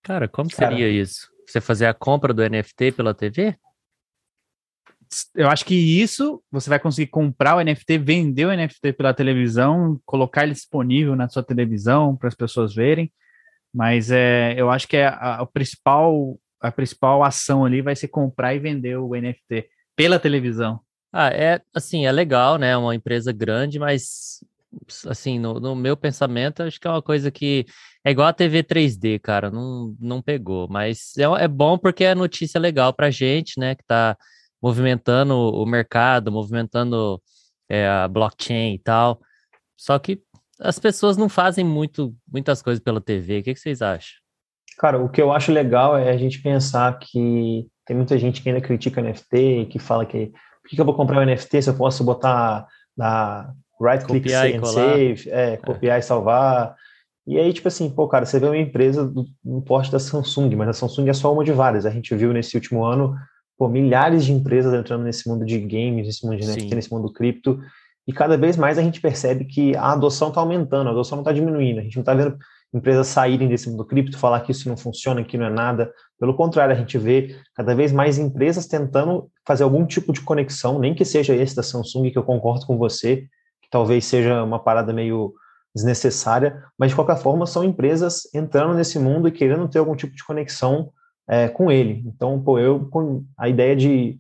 [0.02, 1.30] Cara, como Cara, seria isso?
[1.48, 3.58] Você fazer a compra do NFT pela TV?
[5.36, 10.00] Eu acho que isso você vai conseguir comprar o NFT, vender o NFT pela televisão,
[10.06, 13.12] colocar ele disponível na sua televisão para as pessoas verem.
[13.74, 18.08] Mas é, eu acho que é a, a principal a principal ação ali vai ser
[18.08, 20.80] comprar e vender o NFT pela televisão.
[21.12, 22.76] Ah, é assim, é legal, né?
[22.78, 24.40] Uma empresa grande, mas
[25.06, 27.66] assim, no, no, meu pensamento, acho que é uma coisa que
[28.04, 32.16] é igual a TV 3D, cara, não, não pegou, mas é, é bom porque é
[32.16, 34.18] notícia legal pra gente, né, que tá
[34.64, 37.22] movimentando o mercado, movimentando
[37.70, 39.20] é, a blockchain e tal,
[39.78, 40.22] só que
[40.58, 44.24] as pessoas não fazem muito, muitas coisas pela TV, o que, que vocês acham?
[44.78, 48.50] Cara, o que eu acho legal é a gente pensar que tem muita gente que
[48.50, 51.76] ainda critica NFT que fala que por que, eu vou comprar um NFT se eu
[51.76, 56.00] posso botar na right click and save, é, copiar é.
[56.00, 56.76] e salvar.
[57.28, 60.56] E aí, tipo assim, pô, cara, você vê uma empresa do, no porte da Samsung,
[60.56, 61.86] mas a Samsung é só uma de várias.
[61.86, 63.16] A gente viu nesse último ano,
[63.64, 66.76] pô, milhares de empresas entrando nesse mundo de games, nesse mundo de NFT, Sim.
[66.76, 67.62] nesse mundo cripto.
[68.06, 71.22] E cada vez mais a gente percebe que a adoção está aumentando, a adoção não
[71.24, 71.80] está diminuindo.
[71.80, 72.38] A gente não está vendo
[72.74, 75.94] empresas saírem desse mundo cripto, falar que isso não funciona, que não é nada.
[76.20, 80.78] Pelo contrário, a gente vê cada vez mais empresas tentando fazer algum tipo de conexão,
[80.78, 83.28] nem que seja esse da Samsung, que eu concordo com você,
[83.62, 85.34] que talvez seja uma parada meio
[85.74, 90.14] desnecessária, mas de qualquer forma são empresas entrando nesse mundo e querendo ter algum tipo
[90.14, 90.92] de conexão
[91.28, 92.04] é, com ele.
[92.06, 94.18] Então, pô, eu com a ideia de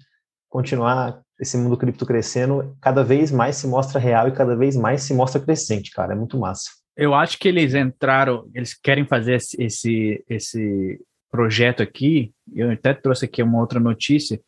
[0.49, 5.03] continuar esse mundo cripto crescendo, cada vez mais se mostra real e cada vez mais
[5.03, 6.13] se mostra crescente, cara.
[6.13, 6.69] É muito massa.
[6.95, 10.99] Eu acho que eles entraram, eles querem fazer esse, esse
[11.31, 12.31] projeto aqui.
[12.53, 14.39] Eu até trouxe aqui uma outra notícia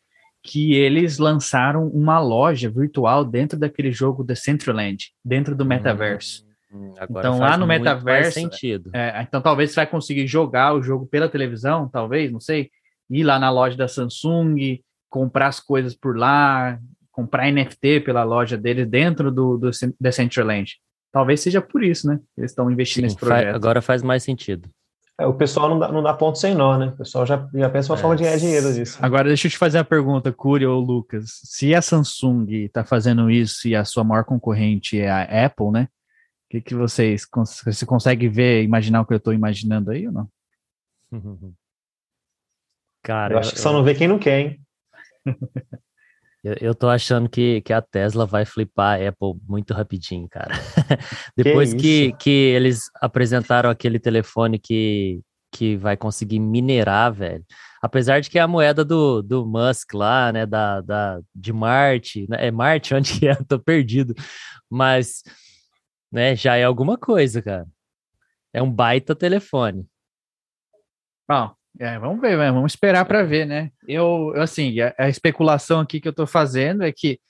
[0.42, 6.45] que eles lançaram uma loja virtual dentro daquele jogo Decentraland, dentro do hum, metaverso.
[6.76, 8.90] Hum, então lá no metaverso, sentido.
[8.92, 12.70] É, então talvez você vai conseguir jogar o jogo pela televisão, talvez, não sei,
[13.10, 16.78] ir lá na loja da Samsung, comprar as coisas por lá,
[17.10, 20.74] comprar NFT pela loja deles dentro do, do Decentraland.
[21.10, 22.20] Talvez seja por isso, né?
[22.36, 23.54] Eles estão investindo Sim, nesse projeto.
[23.54, 24.68] agora faz mais sentido.
[25.18, 26.88] É, o pessoal não dá, não dá ponto sem nó, né?
[26.88, 28.02] O pessoal já, já pensa uma é.
[28.02, 28.98] forma de ganhar dinheiro disso.
[29.00, 31.40] Agora, deixa eu te fazer a pergunta, Cury ou Lucas.
[31.42, 35.88] Se a Samsung está fazendo isso e a sua maior concorrente é a Apple, né?
[36.56, 37.26] Que, que vocês
[37.64, 40.28] você consegue ver, imaginar o que eu estou imaginando aí ou não?
[43.02, 44.60] Cara, eu acho que só não vê quem não quer, hein?
[46.44, 50.54] Eu, eu tô achando que, que a Tesla vai flipar a Apple muito rapidinho, cara.
[51.36, 57.44] Depois que, que, que, eles apresentaram aquele telefone que, que vai conseguir minerar, velho.
[57.82, 62.26] Apesar de que é a moeda do, do Musk lá, né, da, da, de Marte,
[62.28, 62.46] né?
[62.46, 62.94] é Marte?
[62.94, 63.34] Onde que é?
[63.34, 64.14] Tô perdido.
[64.70, 65.24] Mas,
[66.16, 67.66] né, já é alguma coisa, cara.
[68.50, 69.86] É um baita telefone.
[71.28, 73.70] Bom, é, vamos ver, vamos esperar para ver, né?
[73.86, 77.20] Eu, assim, a, a, especulação aqui que eu estou fazendo é que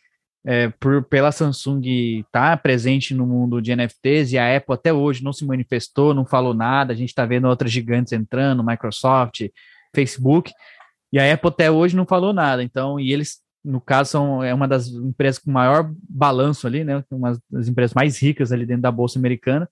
[0.46, 5.24] é, por, pela Samsung tá presente no mundo de NFTs e a Apple até hoje
[5.24, 9.48] não se manifestou, não falou nada, a gente está vendo outras gigantes entrando, Microsoft,
[9.92, 10.52] Facebook,
[11.12, 14.54] e a Apple até hoje não falou nada, então, e eles, no caso, são é
[14.54, 17.02] uma das empresas com maior balanço ali, né?
[17.10, 19.68] Uma das empresas mais ricas ali dentro da Bolsa Americana,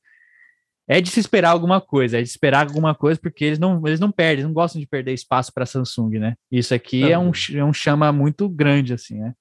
[0.88, 4.00] é de se esperar alguma coisa, é de esperar alguma coisa, porque eles não, eles
[4.00, 6.34] não perdem, eles não gostam de perder espaço para a Samsung, né?
[6.50, 9.32] Isso aqui é um, é um chama muito grande, assim, né?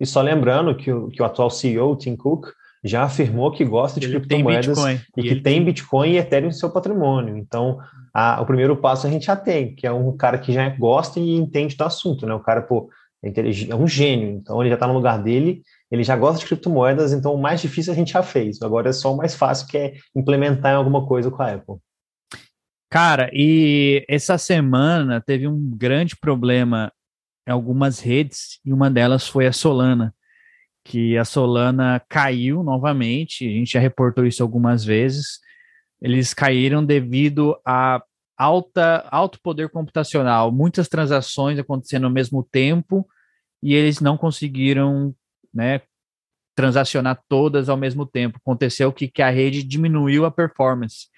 [0.00, 2.48] E só lembrando que o, que o atual CEO, Tim Cook,
[2.82, 6.48] já afirmou que gosta de ele criptomoedas e, e que tem, tem Bitcoin e Ethereum
[6.48, 7.36] em seu patrimônio.
[7.38, 7.78] Então,
[8.12, 11.18] a, o primeiro passo a gente já tem, que é um cara que já gosta
[11.18, 12.34] e entende do assunto, né?
[12.34, 12.90] O cara, pô,
[13.24, 15.62] é, um gênio, então ele já está no lugar dele
[15.94, 18.60] ele já gosta de criptomoedas, então o mais difícil a gente já fez.
[18.60, 21.76] Agora é só o mais fácil, que é implementar em alguma coisa com a Apple.
[22.90, 26.92] Cara, e essa semana teve um grande problema
[27.46, 30.12] em algumas redes, e uma delas foi a Solana,
[30.84, 35.38] que a Solana caiu novamente, a gente já reportou isso algumas vezes.
[36.02, 38.02] Eles caíram devido a
[38.36, 43.06] alta, alto poder computacional, muitas transações acontecendo ao mesmo tempo,
[43.64, 45.14] e eles não conseguiram
[45.52, 45.80] né,
[46.54, 48.36] transacionar todas ao mesmo tempo.
[48.36, 51.08] Aconteceu que, que a rede diminuiu a performance.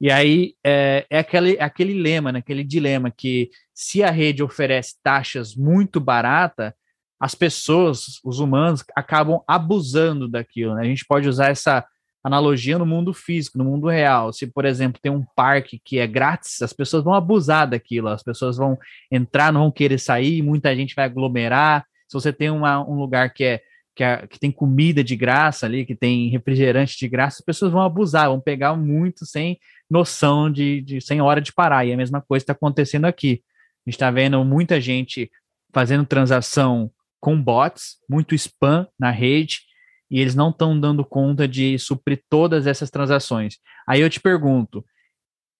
[0.00, 4.94] E aí é, é aquele, aquele lema, né, aquele dilema que se a rede oferece
[5.02, 6.72] taxas muito barata,
[7.18, 10.76] as pessoas, os humanos, acabam abusando daquilo.
[10.76, 10.82] Né?
[10.82, 11.84] A gente pode usar essa
[12.28, 14.32] analogia no mundo físico, no mundo real.
[14.32, 18.22] Se, por exemplo, tem um parque que é grátis, as pessoas vão abusar daquilo, as
[18.22, 18.78] pessoas vão
[19.10, 21.84] entrar, não vão querer sair, muita gente vai aglomerar.
[22.06, 23.62] Se você tem uma, um lugar que é
[23.98, 27.72] que, a, que tem comida de graça ali, que tem refrigerante de graça, as pessoas
[27.72, 29.58] vão abusar, vão pegar muito sem
[29.90, 31.84] noção de, de sem hora de parar.
[31.84, 33.42] E a mesma coisa está acontecendo aqui.
[33.84, 35.28] A gente está vendo muita gente
[35.74, 36.88] fazendo transação
[37.20, 39.62] com bots, muito spam na rede,
[40.10, 43.58] e eles não estão dando conta de suprir todas essas transações.
[43.86, 44.84] Aí eu te pergunto,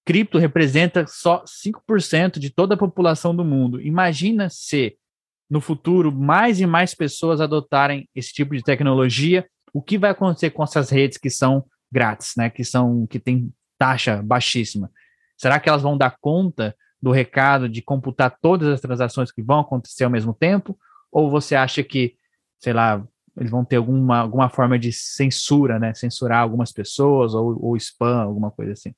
[0.05, 3.81] cripto representa só 5% de toda a população do mundo.
[3.81, 4.97] Imagina se
[5.51, 10.51] no futuro mais e mais pessoas adotarem esse tipo de tecnologia, o que vai acontecer
[10.51, 14.91] com essas redes que são grátis, né, que são que tem taxa baixíssima?
[15.37, 19.61] Será que elas vão dar conta do recado de computar todas as transações que vão
[19.61, 20.79] acontecer ao mesmo tempo?
[21.13, 22.17] Ou você acha que,
[22.59, 23.07] sei lá,
[23.39, 25.95] eles vão ter alguma, alguma forma de censura, né?
[25.95, 28.91] Censurar algumas pessoas ou, ou spam, alguma coisa assim.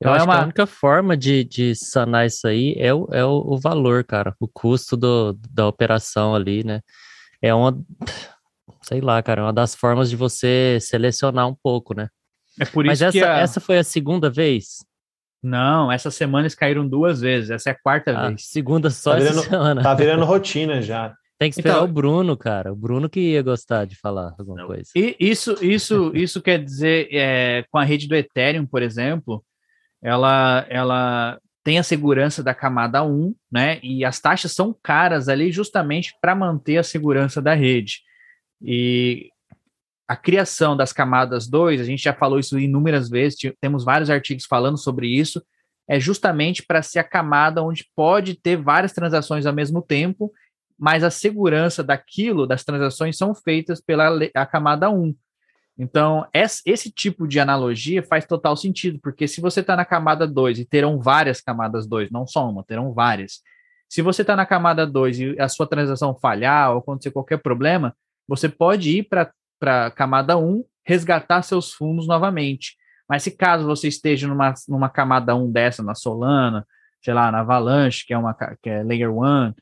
[0.00, 0.34] Eu então acho é uma...
[0.34, 4.34] que a única forma de, de sanar isso aí é o, é o, valor, cara,
[4.38, 6.80] o custo do, da operação ali, né?
[7.40, 7.78] É uma,
[8.82, 12.08] sei lá, cara, é uma das formas de você selecionar um pouco, né?
[12.60, 13.38] É por isso Mas essa, que a...
[13.38, 14.84] essa foi a segunda vez?
[15.42, 18.48] Não, essa semana eles caíram duas vezes, essa é a quarta ah, vez.
[18.48, 19.82] Segunda só tá virando, semana.
[19.82, 21.14] Tá virando rotina já.
[21.38, 22.72] Tem que esperar então, o Bruno, cara.
[22.72, 24.90] O Bruno que ia gostar de falar alguma não, coisa.
[24.94, 29.44] E isso, isso, isso quer dizer, é, com a rede do Ethereum, por exemplo,
[30.02, 33.78] ela, ela tem a segurança da camada 1, né?
[33.82, 38.00] E as taxas são caras ali justamente para manter a segurança da rede.
[38.62, 39.28] E
[40.08, 44.46] a criação das camadas 2, a gente já falou isso inúmeras vezes, temos vários artigos
[44.46, 45.42] falando sobre isso,
[45.88, 50.32] é justamente para ser a camada onde pode ter várias transações ao mesmo tempo
[50.78, 55.14] mas a segurança daquilo, das transações, são feitas pela a camada 1.
[55.78, 60.58] Então, esse tipo de analogia faz total sentido, porque se você está na camada 2
[60.58, 63.42] e terão várias camadas 2, não só uma, terão várias.
[63.88, 67.94] Se você está na camada 2 e a sua transação falhar ou acontecer qualquer problema,
[68.26, 69.30] você pode ir para
[69.62, 72.76] a camada 1, resgatar seus fundos novamente.
[73.08, 76.66] Mas se caso você esteja numa, numa camada 1 dessa, na Solana,
[77.02, 79.54] sei lá, na Avalanche, que é uma que é Layer 1,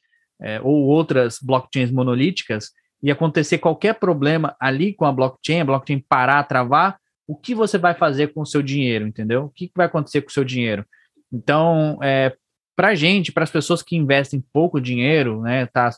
[0.45, 2.71] é, ou outras blockchains monolíticas
[3.03, 7.79] e acontecer qualquer problema ali com a blockchain, a blockchain parar, travar, o que você
[7.79, 9.45] vai fazer com o seu dinheiro, entendeu?
[9.45, 10.85] O que vai acontecer com o seu dinheiro?
[11.33, 12.37] Então, é,
[12.77, 15.91] para a gente, para as pessoas que investem pouco dinheiro, né, tá,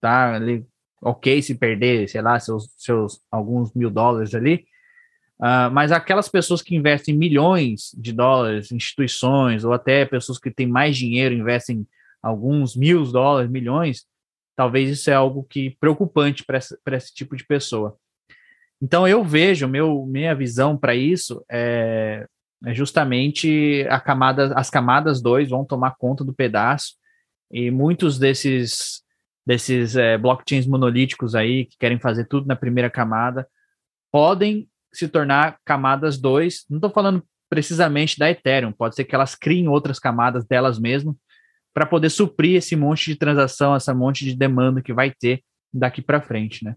[0.00, 0.66] tá ali,
[1.00, 4.64] ok se perder, sei lá, seus, seus alguns mil dólares ali,
[5.40, 10.66] uh, mas aquelas pessoas que investem milhões de dólares, instituições, ou até pessoas que têm
[10.66, 11.86] mais dinheiro, investem
[12.22, 14.06] alguns mil dólares, milhões,
[14.56, 17.96] talvez isso é algo que preocupante para esse tipo de pessoa.
[18.80, 22.26] Então eu vejo, meu, minha visão para isso é,
[22.64, 26.94] é, justamente a camada, as camadas 2 vão tomar conta do pedaço
[27.50, 29.02] e muitos desses
[29.46, 33.48] desses é, blockchains monolíticos aí que querem fazer tudo na primeira camada
[34.12, 36.66] podem se tornar camadas 2.
[36.68, 41.16] Não estou falando precisamente da Ethereum, pode ser que elas criem outras camadas delas mesmas
[41.74, 46.02] para poder suprir esse monte de transação, essa monte de demanda que vai ter daqui
[46.02, 46.74] para frente, né?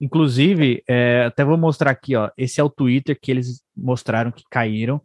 [0.00, 4.44] Inclusive, é, até vou mostrar aqui, ó, esse é o Twitter que eles mostraram que
[4.48, 5.02] caíram.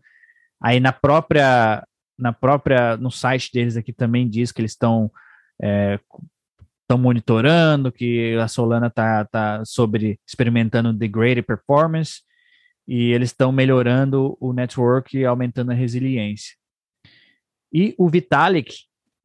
[0.61, 1.85] Aí na própria,
[2.17, 5.11] na própria, no site deles aqui também diz que eles estão
[5.59, 12.21] estão é, monitorando, que a Solana está tá sobre experimentando degraded performance
[12.87, 16.55] e eles estão melhorando o network e aumentando a resiliência.
[17.73, 18.75] E o Vitalik,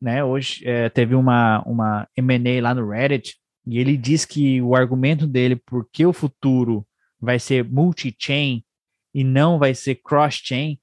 [0.00, 4.74] né, hoje é, teve uma, uma M&A lá no Reddit, e ele diz que o
[4.74, 6.86] argumento dele por que o futuro
[7.20, 8.64] vai ser multi-chain
[9.14, 10.78] e não vai ser cross-chain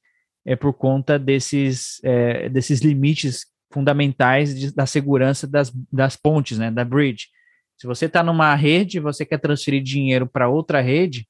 [0.45, 6.69] é por conta desses, é, desses limites fundamentais de, da segurança das, das pontes, né,
[6.69, 7.29] da bridge.
[7.77, 11.27] Se você está numa rede, você quer transferir dinheiro para outra rede,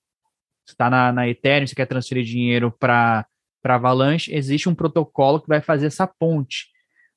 [0.68, 3.26] está na, na Ethereum, você quer transferir dinheiro para
[3.66, 6.68] para Avalanche, existe um protocolo que vai fazer essa ponte.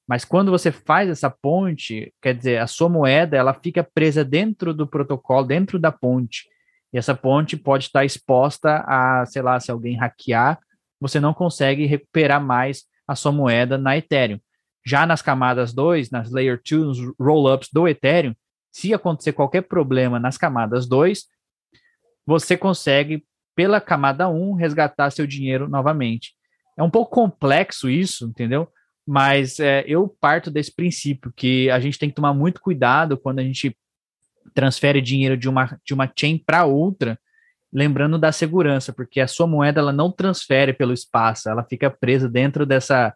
[0.08, 4.72] Mas quando você faz essa ponte, quer dizer, a sua moeda ela fica presa dentro
[4.72, 6.48] do protocolo, dentro da ponte.
[6.90, 10.58] E essa ponte pode estar exposta a, sei lá, se alguém hackear,
[10.98, 14.40] você não consegue recuperar mais a sua moeda na Ethereum.
[14.86, 18.34] Já nas camadas 2, nas Layer 2, nos rollups do Ethereum,
[18.72, 21.26] se acontecer qualquer problema nas camadas 2,
[22.24, 23.22] você consegue,
[23.54, 26.37] pela camada 1, resgatar seu dinheiro novamente.
[26.78, 28.68] É um pouco complexo isso, entendeu?
[29.04, 33.40] Mas é, eu parto desse princípio que a gente tem que tomar muito cuidado quando
[33.40, 33.76] a gente
[34.54, 37.18] transfere dinheiro de uma, de uma chain para outra,
[37.72, 42.28] lembrando da segurança, porque a sua moeda ela não transfere pelo espaço, ela fica presa
[42.28, 43.14] dentro dessa,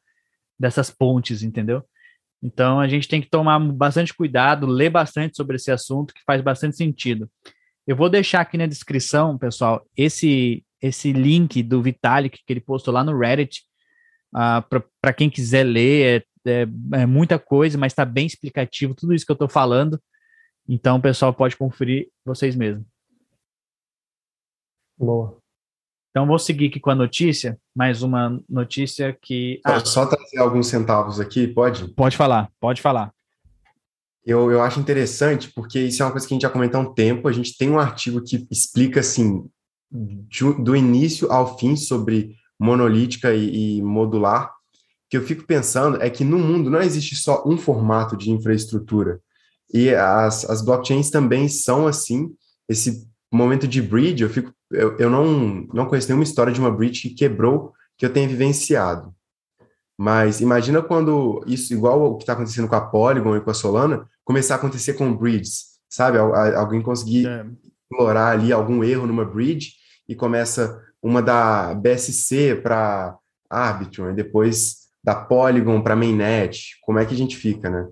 [0.58, 1.84] dessas pontes, entendeu?
[2.42, 6.42] Então a gente tem que tomar bastante cuidado, ler bastante sobre esse assunto, que faz
[6.42, 7.30] bastante sentido.
[7.86, 12.92] Eu vou deixar aqui na descrição, pessoal, esse esse link do Vitalik que ele postou
[12.92, 13.60] lá no Reddit.
[14.34, 14.66] Uh, ah,
[15.00, 16.66] para quem quiser ler, é, é,
[17.02, 20.00] é muita coisa, mas está bem explicativo tudo isso que eu estou falando.
[20.68, 22.84] Então, o pessoal pode conferir vocês mesmos.
[24.98, 25.38] Boa.
[26.10, 29.60] Então, vou seguir aqui com a notícia, mais uma notícia que.
[29.64, 31.88] Ah, só trazer alguns centavos aqui, pode?
[31.94, 33.12] Pode falar, pode falar.
[34.24, 36.84] Eu, eu acho interessante, porque isso é uma coisa que a gente já comentou há
[36.84, 37.28] um tempo.
[37.28, 39.48] A gente tem um artigo que explica, assim,
[40.58, 44.50] do início ao fim sobre monolítica e, e modular.
[45.10, 49.20] Que eu fico pensando é que no mundo não existe só um formato de infraestrutura.
[49.72, 52.34] E as, as blockchains também são assim.
[52.68, 56.70] Esse momento de bridge, eu fico eu, eu não, não conheço nenhuma história de uma
[56.70, 59.14] bridge que quebrou que eu tenha vivenciado.
[59.98, 63.54] Mas imagina quando isso, igual o que está acontecendo com a Polygon e com a
[63.54, 66.18] Solana, começar a acontecer com bridges, sabe?
[66.18, 67.46] Alguém conseguir é.
[67.84, 69.74] explorar ali algum erro numa bridge
[70.08, 73.16] e começa uma da BSC para
[73.50, 76.78] Arbitrum, e depois da Polygon para Mainnet.
[76.82, 77.88] Como é que a gente fica, né?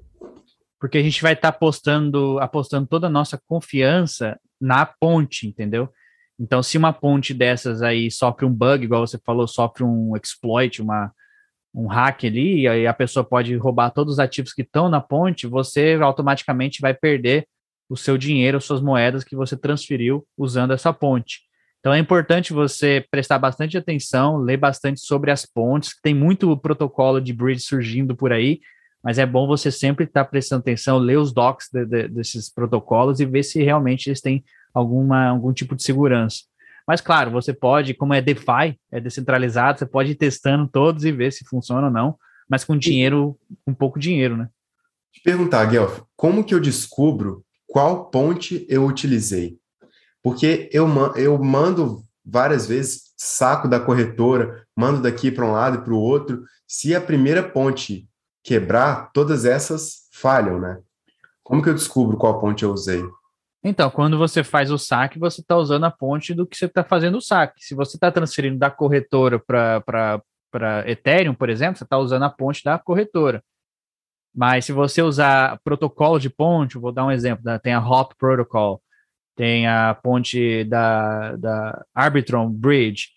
[0.79, 5.88] Porque a gente vai estar tá apostando, apostando toda a nossa confiança na ponte, entendeu?
[6.38, 10.81] Então, se uma ponte dessas aí sofre um bug, igual você falou, sofre um exploit,
[10.81, 11.12] uma,
[11.75, 15.01] um hack ali, e aí a pessoa pode roubar todos os ativos que estão na
[15.03, 17.46] ponte, você automaticamente vai perder
[17.90, 21.40] o seu dinheiro, suas moedas que você transferiu usando essa ponte.
[21.81, 27.21] Então é importante você prestar bastante atenção, ler bastante sobre as pontes, tem muito protocolo
[27.21, 28.61] de bridge surgindo por aí,
[29.03, 33.19] mas é bom você sempre estar prestando atenção, ler os docs de, de, desses protocolos
[33.19, 36.40] e ver se realmente eles têm alguma, algum tipo de segurança.
[36.87, 41.12] Mas, claro, você pode, como é DeFi, é descentralizado, você pode ir testando todos e
[41.12, 42.16] ver se funciona ou não,
[42.49, 44.49] mas com dinheiro, com pouco dinheiro, né?
[45.12, 49.60] Te perguntar, Guelph, como que eu descubro qual ponte eu utilizei?
[50.22, 55.85] Porque eu, eu mando várias vezes saco da corretora, mando daqui para um lado e
[55.85, 56.42] para o outro.
[56.66, 58.09] Se a primeira ponte
[58.42, 60.80] quebrar, todas essas falham, né?
[61.42, 63.02] Como que eu descubro qual ponte eu usei?
[63.62, 66.83] Então, quando você faz o saque, você está usando a ponte do que você está
[66.83, 67.62] fazendo o saque.
[67.62, 70.22] Se você está transferindo da corretora para
[70.87, 73.42] Ethereum, por exemplo, você está usando a ponte da corretora.
[74.35, 77.59] Mas se você usar protocolo de ponte, vou dar um exemplo, né?
[77.59, 78.80] tem a Hop Protocol,
[79.37, 83.09] tem a ponte da, da Arbitrum Bridge.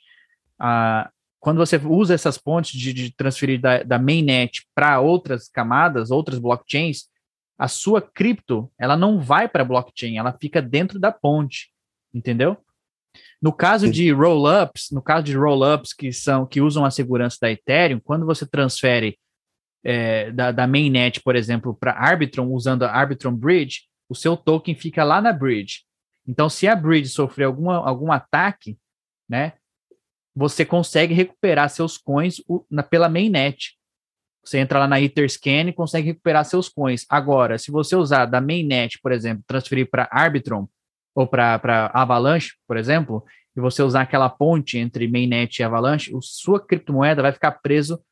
[0.60, 6.10] Ah, quando você usa essas pontes de, de transferir da, da mainnet para outras camadas,
[6.10, 7.10] outras blockchains,
[7.58, 11.69] a sua cripto, ela não vai para a blockchain, ela fica dentro da ponte,
[12.13, 12.58] entendeu?
[13.41, 17.52] No caso de roll-ups, no caso de roll-ups que são que usam a segurança da
[17.52, 19.19] Ethereum, quando você transfere
[19.84, 24.76] é, da, da mainnet, por exemplo, para Arbitrum usando a Arbitrum Bridge, o seu token
[24.76, 25.82] fica lá na bridge.
[26.27, 28.77] Então, se a bridge sofrer alguma, algum ataque,
[29.27, 29.53] né,
[30.36, 33.77] você consegue recuperar seus coins na, pela mainnet.
[34.43, 37.05] Você entra lá na Etherscan e consegue recuperar seus coins.
[37.09, 40.67] Agora, se você usar da mainnet, por exemplo, transferir para Arbitrum
[41.15, 43.23] ou para Avalanche, por exemplo,
[43.55, 48.03] e você usar aquela ponte entre mainnet e Avalanche, sua criptomoeda vai ficar preso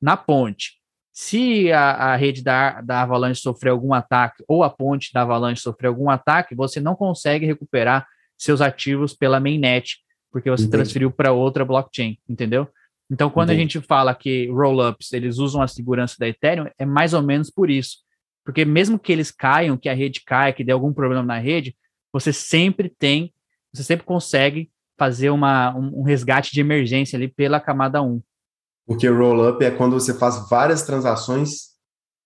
[0.00, 0.79] na ponte.
[1.22, 5.60] Se a, a rede da, da Avalanche sofrer algum ataque ou a ponte da Avalanche
[5.60, 8.06] sofrer algum ataque, você não consegue recuperar
[8.38, 9.98] seus ativos pela mainnet,
[10.32, 10.78] porque você Entendi.
[10.78, 12.66] transferiu para outra blockchain, entendeu?
[13.10, 13.60] Então, quando Entendi.
[13.60, 17.50] a gente fala que rollups eles usam a segurança da Ethereum, é mais ou menos
[17.50, 17.98] por isso.
[18.42, 21.76] Porque mesmo que eles caiam, que a rede caia, que dê algum problema na rede,
[22.10, 23.30] você sempre tem,
[23.74, 28.22] você sempre consegue fazer uma, um, um resgate de emergência ali pela camada 1.
[28.90, 31.76] Porque rollup é quando você faz várias transações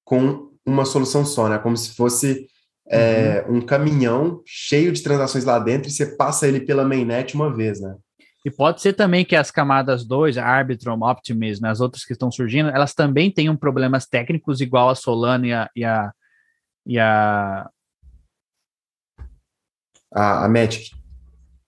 [0.02, 1.58] com uma solução só, né?
[1.58, 2.46] Como se fosse
[2.88, 3.58] é, uhum.
[3.58, 7.82] um caminhão cheio de transações lá dentro e você passa ele pela mainnet uma vez,
[7.82, 7.94] né?
[8.46, 12.30] E pode ser também que as camadas 2, a Arbitrum, Optimism, as outras que estão
[12.30, 15.70] surgindo, elas também tenham problemas técnicos igual a Solana e a.
[15.76, 16.12] E a,
[16.86, 17.70] e a...
[20.14, 20.92] a, a Magic.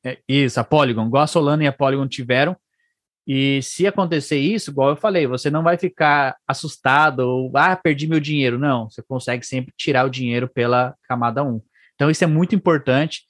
[0.02, 2.56] É, isso, a Polygon, igual a Solana e a Polygon tiveram.
[3.26, 8.06] E se acontecer isso, igual eu falei, você não vai ficar assustado ou, ah, perdi
[8.06, 8.58] meu dinheiro.
[8.58, 11.60] Não, você consegue sempre tirar o dinheiro pela camada 1.
[11.94, 13.22] Então, isso é muito importante.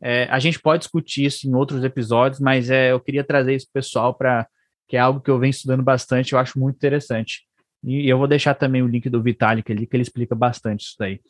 [0.00, 3.66] É, a gente pode discutir isso em outros episódios, mas é, eu queria trazer isso
[3.72, 4.46] pessoal para
[4.86, 7.42] que é algo que eu venho estudando bastante, eu acho muito interessante.
[7.84, 10.82] E, e eu vou deixar também o link do Vitalik ali, que ele explica bastante
[10.82, 11.20] isso daí.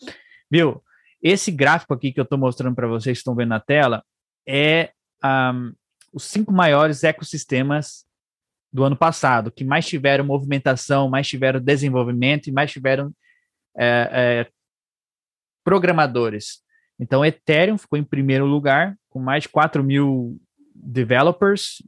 [0.51, 0.83] Viu?
[1.23, 4.03] Esse gráfico aqui que eu estou mostrando para vocês que estão vendo na tela
[4.47, 4.91] é
[5.25, 5.73] um,
[6.13, 8.07] os cinco maiores ecossistemas
[8.73, 13.13] do ano passado, que mais tiveram movimentação, mais tiveram desenvolvimento e mais tiveram
[13.77, 14.47] é, é,
[15.65, 16.63] programadores.
[16.99, 20.41] Então, Ethereum ficou em primeiro lugar, com mais de 4 mil
[20.75, 21.83] developers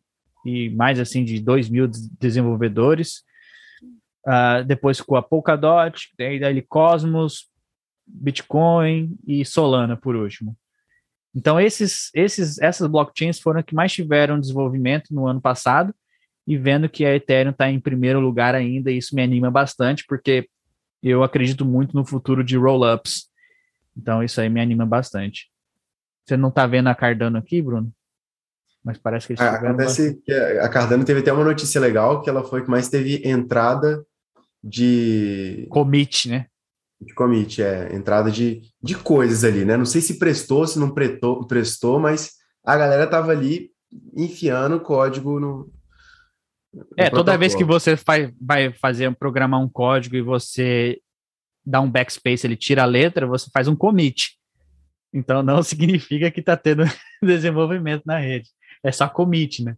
[0.44, 3.22] e mais assim de 2 mil desenvolvedores.
[4.26, 7.50] Uh, depois ficou a Polkadot, daí, Cosmos,
[8.06, 10.56] Bitcoin e Solana por último.
[11.34, 15.94] Então, esses, esses, essas blockchains foram as que mais tiveram desenvolvimento no ano passado,
[16.47, 20.49] e vendo que a Ethereum está em primeiro lugar ainda, isso me anima bastante, porque
[21.03, 23.28] eu acredito muito no futuro de roll-ups.
[23.97, 25.51] Então, isso aí me anima bastante.
[26.24, 27.93] Você não está vendo a Cardano aqui, Bruno?
[28.84, 29.68] Mas parece que eles tiveram.
[29.68, 30.24] Acontece bastante...
[30.24, 34.05] que a Cardano teve até uma notícia legal, que ela foi que mais teve entrada
[34.62, 35.66] de.
[35.70, 36.47] Commit, né?
[37.01, 37.95] De commit, é.
[37.95, 39.76] Entrada de, de coisas ali, né?
[39.76, 42.32] Não sei se prestou, se não prestou, prestou, mas
[42.64, 43.70] a galera tava ali
[44.16, 45.72] enfiando código no.
[46.96, 51.00] É, toda vez que você faz, vai fazer programar um código e você
[51.64, 54.38] dá um backspace, ele tira a letra, você faz um commit.
[55.12, 56.84] Então não significa que está tendo
[57.22, 58.48] desenvolvimento na rede
[58.82, 59.76] é só commit, né?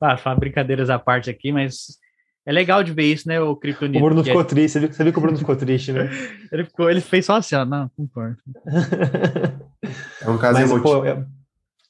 [0.00, 1.98] Ah, brincadeiras à parte aqui, mas
[2.44, 3.98] é legal de ver isso, né, o Kryptonito.
[3.98, 4.44] O Bruno ficou é...
[4.44, 6.10] triste, você viu, você viu que o Bruno ficou triste, né?
[6.50, 8.38] ele, ficou, ele fez só assim, ó, não, concordo.
[10.20, 11.24] é um caso mas, pô, é,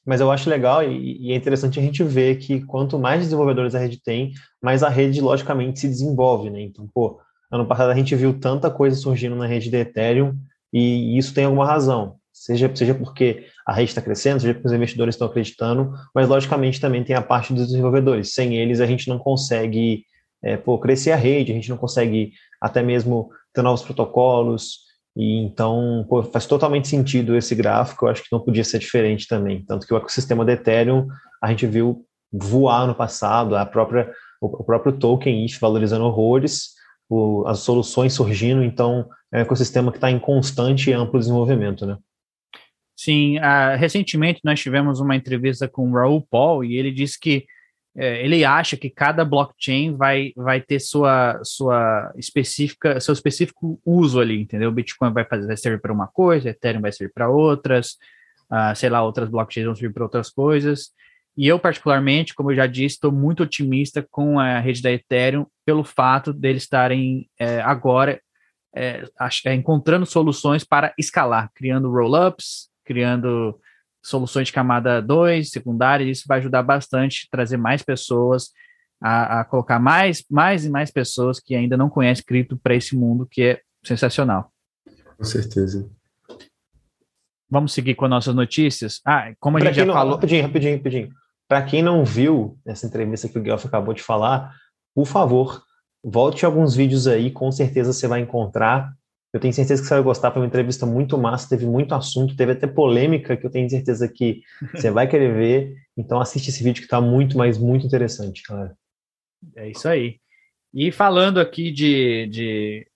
[0.05, 3.75] mas eu acho legal e, e, é interessante a gente ver que quanto mais desenvolvedores
[3.75, 4.31] a rede tem,
[4.61, 6.61] mais a rede, logicamente, se desenvolve, né?
[6.61, 7.19] Então, pô,
[7.51, 10.35] ano passado a gente viu tanta coisa surgindo na rede de Ethereum
[10.71, 14.73] e isso tem alguma razão seja, seja porque a rede está crescendo, seja porque os
[14.73, 18.33] investidores estão acreditando, mas logicamente também tem a parte dos desenvolvedores.
[18.33, 20.05] Sem eles a gente não consegue
[20.43, 24.79] é, pô, crescer a rede, a gente não consegue até mesmo ter novos protocolos,
[25.15, 29.27] e então pô, faz totalmente sentido esse gráfico, eu acho que não podia ser diferente
[29.27, 29.63] também.
[29.65, 31.07] Tanto que o ecossistema da Ethereum
[31.41, 34.11] a gente viu voar no passado, a própria,
[34.41, 36.69] o próprio token ETH valorizando horrores,
[37.09, 41.85] o, as soluções surgindo, então é um ecossistema que está em constante e amplo desenvolvimento,
[41.85, 41.97] né?
[42.95, 47.45] Sim, uh, recentemente nós tivemos uma entrevista com o Raul Paul e ele disse que
[47.95, 54.41] ele acha que cada blockchain vai, vai ter sua, sua específica, seu específico uso ali,
[54.41, 54.69] entendeu?
[54.69, 57.97] O Bitcoin vai, fazer, vai servir para uma coisa, Ethereum vai servir para outras,
[58.51, 60.91] uh, sei lá, outras blockchains vão servir para outras coisas.
[61.35, 65.45] E eu, particularmente, como eu já disse, estou muito otimista com a rede da Ethereum
[65.65, 68.21] pelo fato deles estarem é, agora
[68.75, 69.03] é,
[69.45, 73.59] é, encontrando soluções para escalar, criando roll-ups, criando
[74.03, 78.51] soluções de camada 2, secundária, isso vai ajudar bastante a trazer mais pessoas,
[79.01, 82.95] a, a, colocar mais, mais e mais pessoas que ainda não conhecem cripto para esse
[82.95, 84.51] mundo que é sensacional.
[85.17, 85.89] Com certeza.
[87.49, 88.99] Vamos seguir com nossas notícias?
[89.05, 90.15] Ah, como a pra gente já não, falou.
[90.15, 91.09] Rapidinho, rapidinho, rapidinho.
[91.47, 94.55] Para quem não viu essa entrevista que o Guelph acabou de falar,
[94.95, 95.63] por favor,
[96.03, 98.93] volte alguns vídeos aí, com certeza você vai encontrar
[99.33, 102.35] eu tenho certeza que você vai gostar, foi uma entrevista muito massa, teve muito assunto,
[102.35, 105.75] teve até polêmica que eu tenho certeza que você vai querer ver.
[105.97, 108.77] Então assiste esse vídeo que está muito, mas muito interessante, cara.
[109.55, 110.19] É isso aí.
[110.71, 112.87] E falando aqui de, de,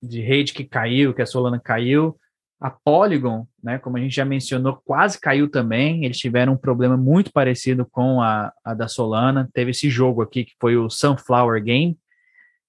[0.00, 2.16] de rede que caiu, que a Solana caiu,
[2.60, 6.04] a Polygon, né, como a gente já mencionou, quase caiu também.
[6.04, 9.50] Eles tiveram um problema muito parecido com a, a da Solana.
[9.52, 11.98] Teve esse jogo aqui que foi o Sunflower Game.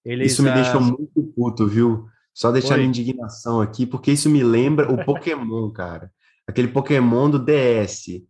[0.03, 0.53] Eles, Isso me uh...
[0.53, 2.09] deixou muito puto, viu?
[2.37, 2.81] Só deixar Oi.
[2.81, 6.11] a indignação aqui, porque isso me lembra o Pokémon, cara.
[6.45, 8.21] Aquele Pokémon do DS.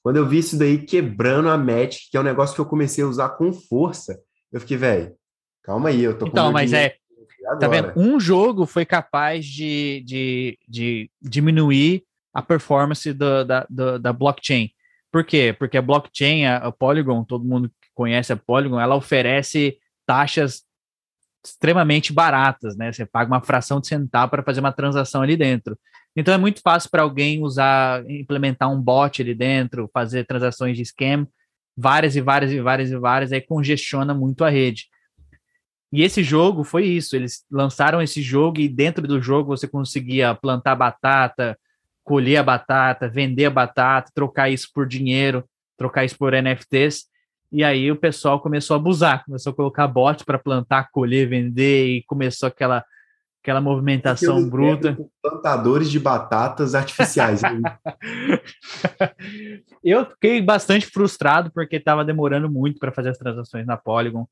[0.00, 3.02] Quando eu vi isso daí quebrando a Magic, que é um negócio que eu comecei
[3.02, 4.16] a usar com força,
[4.52, 5.12] eu fiquei, velho,
[5.64, 6.94] calma aí, eu tô Então, mas é.
[7.58, 7.92] Tá vendo?
[7.96, 14.70] Um jogo foi capaz de, de, de diminuir a performance do, da, do, da blockchain.
[15.10, 15.52] Por quê?
[15.58, 20.62] Porque a blockchain, a, a Polygon, todo mundo que conhece a Polygon, ela oferece taxas
[21.44, 22.92] extremamente baratas, né?
[22.92, 25.78] Você paga uma fração de centavo para fazer uma transação ali dentro.
[26.16, 30.84] Então é muito fácil para alguém usar, implementar um bot ali dentro, fazer transações de
[30.84, 31.26] scam,
[31.76, 34.88] várias e várias e várias e várias, aí congestiona muito a rede.
[35.92, 40.34] E esse jogo foi isso, eles lançaram esse jogo e dentro do jogo você conseguia
[40.34, 41.58] plantar batata,
[42.04, 45.44] colher a batata, vender a batata, trocar isso por dinheiro,
[45.76, 47.06] trocar isso por NFTs.
[47.50, 51.86] E aí o pessoal começou a abusar, começou a colocar bot para plantar, colher, vender
[51.86, 52.84] e começou aquela
[53.42, 54.96] aquela movimentação bruta.
[55.22, 57.40] Plantadores de batatas artificiais.
[59.82, 64.26] eu fiquei bastante frustrado porque estava demorando muito para fazer as transações na Polygon.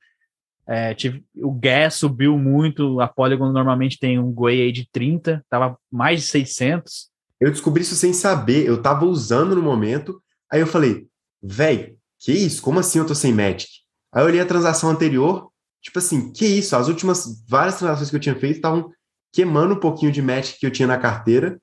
[0.69, 5.79] É, tive, o gas subiu muito, a Polygon normalmente tem um GUI de 30, estava
[5.91, 7.09] mais de 600.
[7.41, 11.07] Eu descobri isso sem saber, eu estava usando no momento, aí eu falei,
[11.41, 11.97] velho,
[12.27, 12.61] que isso?
[12.61, 13.69] Como assim eu tô sem Magic?
[14.13, 15.49] Aí eu olhei a transação anterior,
[15.81, 16.75] tipo assim, que isso?
[16.75, 18.91] As últimas várias transações que eu tinha feito estavam
[19.33, 21.57] queimando um pouquinho de Magic que eu tinha na carteira.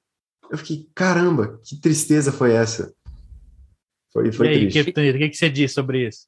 [0.49, 2.93] Eu fiquei, caramba, que tristeza foi essa?
[4.13, 4.89] Foi, foi e aí, triste.
[4.89, 6.27] o que, que você diz sobre isso?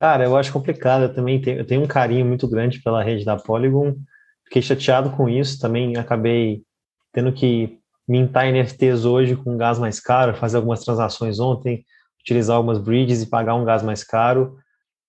[0.00, 1.02] Cara, eu acho complicado.
[1.02, 3.96] Eu também tenho, eu tenho um carinho muito grande pela rede da Polygon.
[4.44, 5.60] Fiquei chateado com isso.
[5.60, 6.62] Também acabei
[7.12, 7.78] tendo que
[8.08, 11.84] mintar NFTs hoje com gás mais caro, fazer algumas transações ontem,
[12.22, 14.56] utilizar algumas bridges e pagar um gás mais caro.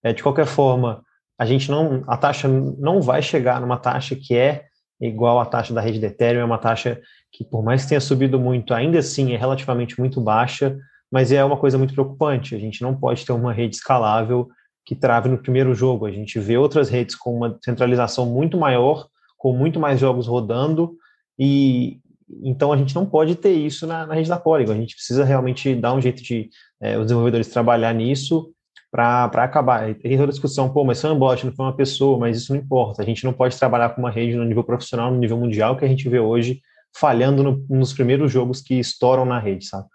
[0.04, 1.02] É, de qualquer forma,
[1.40, 4.66] a gente não, a taxa não vai chegar numa taxa que é
[5.02, 7.02] igual à taxa da rede de Ethereum, é uma taxa
[7.32, 10.78] que, por mais que tenha subido muito, ainda assim é relativamente muito baixa,
[11.12, 12.56] mas é uma coisa muito preocupante.
[12.56, 14.50] A gente não pode ter uma rede escalável
[14.86, 16.06] que trave no primeiro jogo.
[16.06, 19.08] A gente vê outras redes com uma centralização muito maior,
[19.38, 20.96] com muito mais jogos rodando,
[21.38, 22.00] e
[22.44, 24.74] então a gente não pode ter isso na, na rede da Polygon.
[24.74, 26.50] A gente precisa realmente dar um jeito de
[26.82, 28.54] é, os desenvolvedores trabalhar nisso
[28.92, 29.94] para acabar.
[29.96, 32.54] Tem toda a discussão, pô, mas foi um bot, não foi uma pessoa, mas isso
[32.54, 33.02] não importa.
[33.02, 35.84] A gente não pode trabalhar com uma rede no nível profissional, no nível mundial, que
[35.84, 36.62] a gente vê hoje
[36.96, 39.88] falhando no, nos primeiros jogos que estouram na rede, sabe?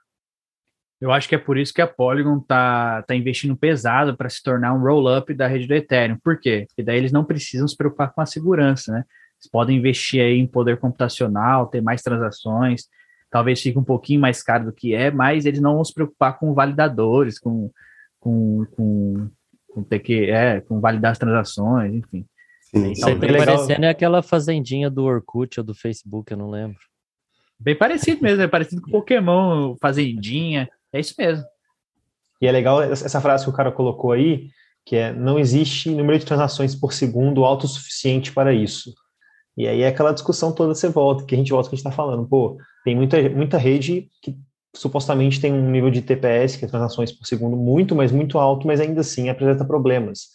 [1.01, 4.43] Eu acho que é por isso que a Polygon tá, tá investindo pesado para se
[4.43, 6.19] tornar um roll-up da rede do Ethereum.
[6.23, 6.65] Por quê?
[6.67, 9.05] Porque daí eles não precisam se preocupar com a segurança, né?
[9.41, 12.89] Eles podem investir aí em poder computacional, ter mais transações,
[13.31, 16.39] talvez fique um pouquinho mais caro do que é, mas eles não vão se preocupar
[16.39, 17.71] com validadores, com,
[18.19, 19.31] com, com,
[19.73, 22.27] com ter que, é, com validar as transações, enfim.
[22.63, 26.51] Sim, Isso aí tá parecendo é aquela fazendinha do Orkut ou do Facebook, eu não
[26.51, 26.79] lembro.
[27.59, 31.45] Bem parecido mesmo, é parecido com Pokémon, Fazendinha, é isso mesmo.
[32.41, 34.49] E é legal essa frase que o cara colocou aí,
[34.87, 38.95] que é não existe número de transações por segundo alto o suficiente para isso.
[39.59, 41.85] E aí é aquela discussão toda você volta, que a gente volta que a gente
[41.85, 42.25] está falando.
[42.29, 44.39] Pô, tem muita, muita rede que
[44.73, 48.69] supostamente tem um nível de TPS, que é transações por segundo, muito, mas muito alto,
[48.69, 50.29] mas ainda assim apresenta problemas.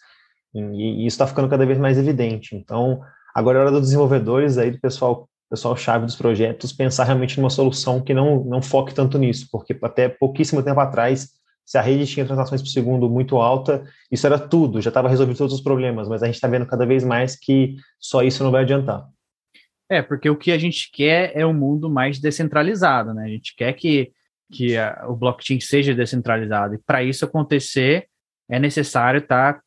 [0.54, 2.54] E, e isso está ficando cada vez mais evidente.
[2.54, 3.00] Então,
[3.34, 7.50] agora é hora dos desenvolvedores, aí do pessoal, pessoal chave dos projetos, pensar realmente numa
[7.50, 11.30] solução que não, não foque tanto nisso, porque até pouquíssimo tempo atrás,
[11.66, 15.38] se a rede tinha transações por segundo muito alta, isso era tudo, já estava resolvido
[15.38, 18.52] todos os problemas, mas a gente está vendo cada vez mais que só isso não
[18.52, 19.13] vai adiantar.
[19.90, 23.26] É, porque o que a gente quer é um mundo mais descentralizado, né?
[23.26, 24.12] A gente quer que
[24.54, 26.76] que a, o blockchain seja descentralizado.
[26.76, 28.08] E para isso acontecer,
[28.48, 29.62] é necessário estar, tá,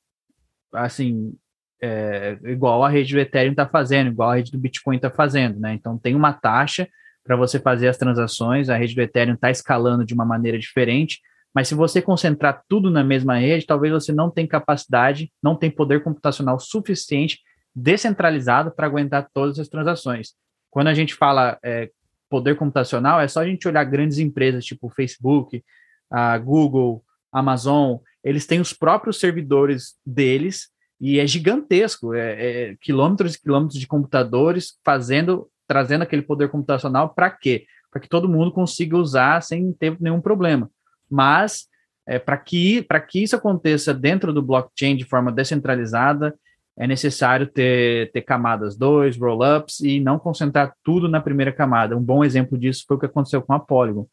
[0.72, 1.34] assim,
[1.82, 5.58] é, igual a rede do Ethereum está fazendo, igual a rede do Bitcoin está fazendo,
[5.58, 5.74] né?
[5.74, 6.88] Então tem uma taxa
[7.24, 11.20] para você fazer as transações, a rede do Ethereum está escalando de uma maneira diferente,
[11.52, 15.72] mas se você concentrar tudo na mesma rede, talvez você não tenha capacidade, não tenha
[15.72, 17.40] poder computacional suficiente
[17.76, 20.34] descentralizado para aguentar todas as transações.
[20.70, 21.90] Quando a gente fala é,
[22.30, 25.62] poder computacional, é só a gente olhar grandes empresas tipo Facebook,
[26.10, 33.34] a Google, Amazon, eles têm os próprios servidores deles e é gigantesco, é, é quilômetros
[33.34, 37.66] e quilômetros de computadores fazendo, trazendo aquele poder computacional para quê?
[37.90, 40.70] Para que todo mundo consiga usar sem ter nenhum problema.
[41.10, 41.66] Mas
[42.06, 46.34] é, para que, que isso aconteça dentro do blockchain de forma descentralizada,
[46.78, 51.96] é necessário ter, ter camadas 2, roll-ups e não concentrar tudo na primeira camada.
[51.96, 54.06] Um bom exemplo disso foi o que aconteceu com a Polygon.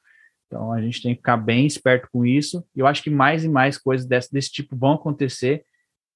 [0.47, 2.65] Então a gente tem que ficar bem esperto com isso.
[2.75, 5.65] E eu acho que mais e mais coisas desse, desse tipo vão acontecer,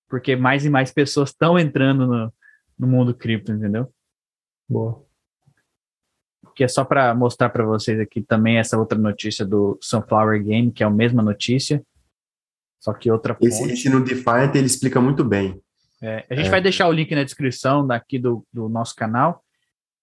[0.08, 2.34] porque mais e mais pessoas estão entrando no,
[2.80, 3.92] no mundo cripto, entendeu?
[4.70, 5.06] Boa.
[6.56, 10.72] Que é só para mostrar para vocês aqui também essa outra notícia do Sunflower Game,
[10.72, 11.84] que é a mesma notícia,
[12.80, 15.62] só que outra Esse, esse no Defiant ele explica muito bem.
[16.02, 16.52] É, a gente é.
[16.52, 19.44] vai deixar o link na descrição daqui do, do nosso canal.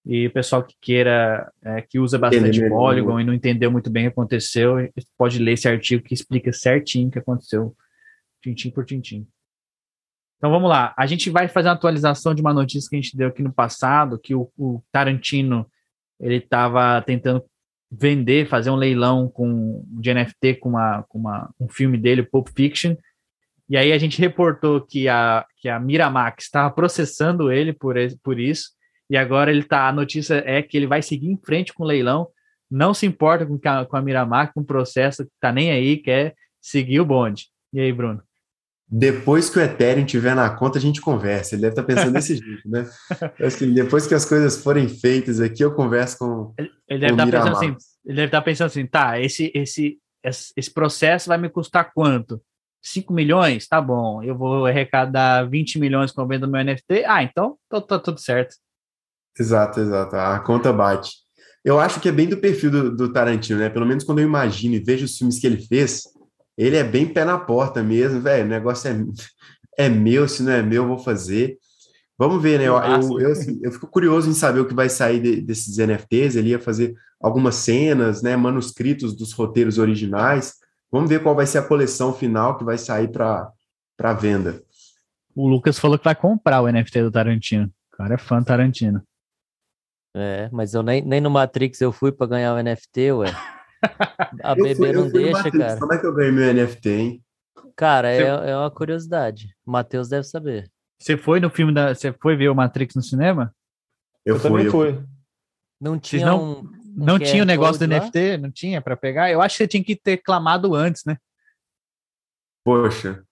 [0.06, 4.06] E o pessoal que queira, é, que usa bastante Polygon e não entendeu muito bem
[4.06, 4.76] o que aconteceu,
[5.16, 7.74] pode ler esse artigo que explica certinho o que aconteceu,
[8.42, 9.26] tintim por tintim.
[10.36, 13.16] Então vamos lá, a gente vai fazer uma atualização de uma notícia que a gente
[13.16, 15.66] deu aqui no passado, que o, o Tarantino
[16.20, 17.42] ele estava tentando
[17.90, 22.48] vender, fazer um leilão com de NFT com, uma, com uma, um filme dele, Pulp
[22.54, 22.94] Fiction,
[23.68, 28.38] e aí a gente reportou que a, que a Miramax estava processando ele por, por
[28.38, 28.70] isso,
[29.08, 31.86] e agora ele tá, a notícia é que ele vai seguir em frente com o
[31.86, 32.28] leilão,
[32.70, 36.34] não se importa com a, com a Miramax, com o processo, tá nem aí, quer
[36.60, 37.48] seguir o bonde.
[37.72, 38.22] E aí, Bruno?
[38.86, 41.54] Depois que o Ethereum tiver na conta, a gente conversa.
[41.54, 42.88] Ele deve estar tá pensando desse jeito, né?
[43.40, 46.54] Assim, depois que as coisas forem feitas aqui, eu converso com.
[46.58, 47.76] Ele, ele deve estar tá pensando assim.
[48.04, 49.20] Ele deve estar tá pensando assim, tá?
[49.20, 49.98] Esse, esse,
[50.56, 52.40] esse processo vai me custar quanto?
[52.84, 54.22] 5 milhões, tá bom.
[54.22, 57.04] Eu vou arrecadar 20 milhões com a venda do meu NFT.
[57.06, 58.56] Ah, então tá, tá, tudo certo.
[59.38, 60.14] Exato, exato.
[60.14, 61.10] A conta bate.
[61.64, 63.70] Eu acho que é bem do perfil do, do, Tarantino, né?
[63.70, 66.02] Pelo menos quando eu imagino e vejo os filmes que ele fez,
[66.58, 68.44] ele é bem pé na porta mesmo, velho.
[68.44, 71.56] O negócio é, é meu, se não é meu, eu vou fazer.
[72.18, 72.68] Vamos ver, né?
[72.68, 75.78] Eu, eu, eu, assim, eu, fico curioso em saber o que vai sair de, desses
[75.78, 76.36] NFTs.
[76.36, 78.36] Ele ia fazer algumas cenas, né?
[78.36, 80.52] Manuscritos dos roteiros originais.
[80.94, 84.62] Vamos ver qual vai ser a coleção final que vai sair para venda.
[85.34, 87.66] O Lucas falou que vai comprar o NFT do Tarantino.
[87.92, 89.02] O cara é fã do Tarantino.
[90.16, 93.26] É, mas eu nem, nem no Matrix eu fui para ganhar o NFT, ué.
[94.40, 95.58] A bebê não deixa, Matrix.
[95.58, 95.80] cara.
[95.80, 97.24] Como é que eu ganhei meu NFT, hein?
[97.74, 99.48] Cara, é, é uma curiosidade.
[99.66, 100.70] O Matheus deve saber.
[101.00, 101.92] Você foi no filme da.
[101.92, 103.52] Você foi ver o Matrix no cinema?
[104.24, 105.04] Eu, eu fui, também eu fui.
[105.80, 108.00] Não tinha não, um, não tinha o negócio do lá?
[108.00, 108.36] NFT?
[108.38, 109.30] Não tinha para pegar?
[109.30, 111.16] Eu acho que você tinha que ter clamado antes, né?
[112.64, 113.22] Poxa.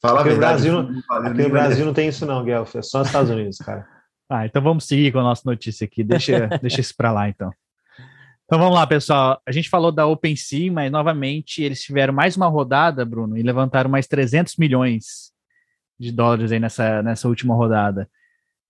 [0.00, 0.68] Fala aqui a verdade.
[0.68, 2.74] No Brasil, não, aqui no Brasil não tem isso, não, Guelph.
[2.74, 3.86] É só nos Estados Unidos, cara.
[4.32, 6.04] Ah, então vamos seguir com a nossa notícia aqui.
[6.04, 7.50] Deixa, deixa isso para lá, então.
[8.44, 9.42] Então vamos lá, pessoal.
[9.44, 13.90] A gente falou da OpenSea, mas novamente eles tiveram mais uma rodada, Bruno, e levantaram
[13.90, 15.32] mais 300 milhões
[15.98, 18.08] de dólares aí nessa, nessa última rodada.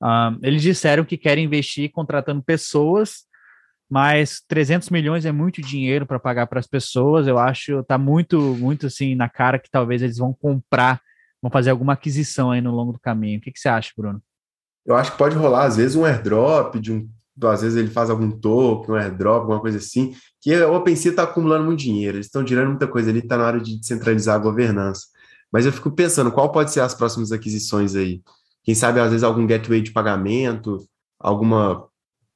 [0.03, 3.26] Um, eles disseram que querem investir contratando pessoas,
[3.91, 7.26] mas 300 milhões é muito dinheiro para pagar para as pessoas.
[7.26, 11.01] Eu acho tá muito, muito assim na cara que talvez eles vão comprar,
[11.43, 13.38] vão fazer alguma aquisição aí no longo do caminho.
[13.38, 14.22] O que, que você acha, Bruno?
[14.86, 17.09] Eu acho que pode rolar às vezes um airdrop de um
[17.43, 21.22] às vezes ele faz algum token, um airdrop, alguma coisa assim, que o OpenSea está
[21.22, 24.38] acumulando muito dinheiro, eles estão tirando muita coisa ali, está na hora de descentralizar a
[24.38, 25.07] governança.
[25.51, 28.20] Mas eu fico pensando, qual pode ser as próximas aquisições aí?
[28.62, 30.86] Quem sabe, às vezes, algum gateway de pagamento,
[31.18, 31.88] alguma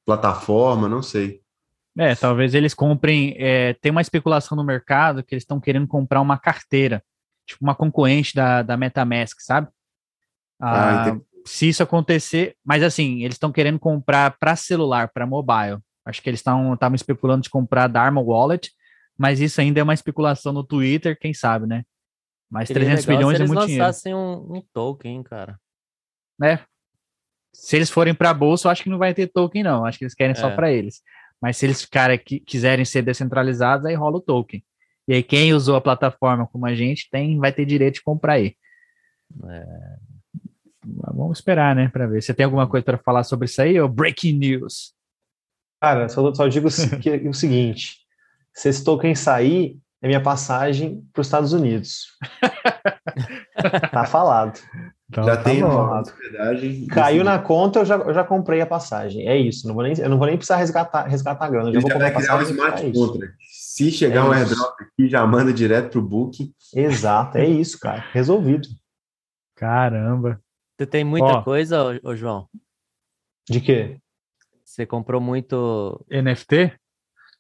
[0.07, 1.41] plataforma, não sei.
[1.97, 3.37] É, talvez eles comprem.
[3.39, 7.03] É, tem uma especulação no mercado que eles estão querendo comprar uma carteira,
[7.47, 9.69] tipo uma concorrente da, da MetaMask, sabe?
[10.61, 11.17] Ah, ah
[11.47, 15.79] se isso acontecer, mas assim, eles estão querendo comprar para celular, para mobile.
[16.05, 18.71] Acho que eles estavam especulando de comprar da Arma Wallet,
[19.17, 21.85] mas isso ainda é uma especulação no Twitter, quem sabe, né?
[22.51, 23.67] Mas Seria 300 milhões é muito dinheiro.
[23.67, 25.59] Se eles lançassem um, um token, cara.
[26.39, 26.61] Né?
[27.53, 29.85] Se eles forem para a bolsa, eu acho que não vai ter token, não.
[29.85, 30.35] Acho que eles querem é.
[30.35, 31.03] só para eles.
[31.41, 34.63] Mas se eles cara, que, quiserem ser descentralizados, aí rola o token.
[35.07, 38.35] E aí quem usou a plataforma como a gente tem, vai ter direito de comprar
[38.35, 38.57] aí.
[39.49, 39.97] É.
[40.87, 42.23] Vamos esperar, né, para ver.
[42.23, 44.95] Você tem alguma coisa para falar sobre isso aí ou breaking news?
[45.81, 46.69] Cara, só, só digo
[47.01, 47.99] que, o seguinte:
[48.53, 52.07] se esse token sair, é minha passagem para os Estados Unidos.
[53.93, 54.61] tá falado.
[55.15, 56.03] Então, já tá tem uma
[56.91, 59.29] Caiu na conta, eu já, eu já comprei a passagem.
[59.29, 59.67] É isso.
[59.69, 61.69] Não vou nem, eu não vou nem precisar resgatar, resgatar a grana.
[61.69, 63.37] Eu já vou comprar vai criar um smart contract.
[63.49, 66.53] Se chegar é um airdrop aqui, já manda direto pro book.
[66.75, 68.05] Exato, é isso, cara.
[68.13, 68.67] Resolvido.
[69.55, 70.41] Caramba.
[70.77, 72.49] Você tem muita Ó, coisa, ô, João?
[73.49, 73.99] De quê?
[74.65, 76.73] Você comprou muito NFT?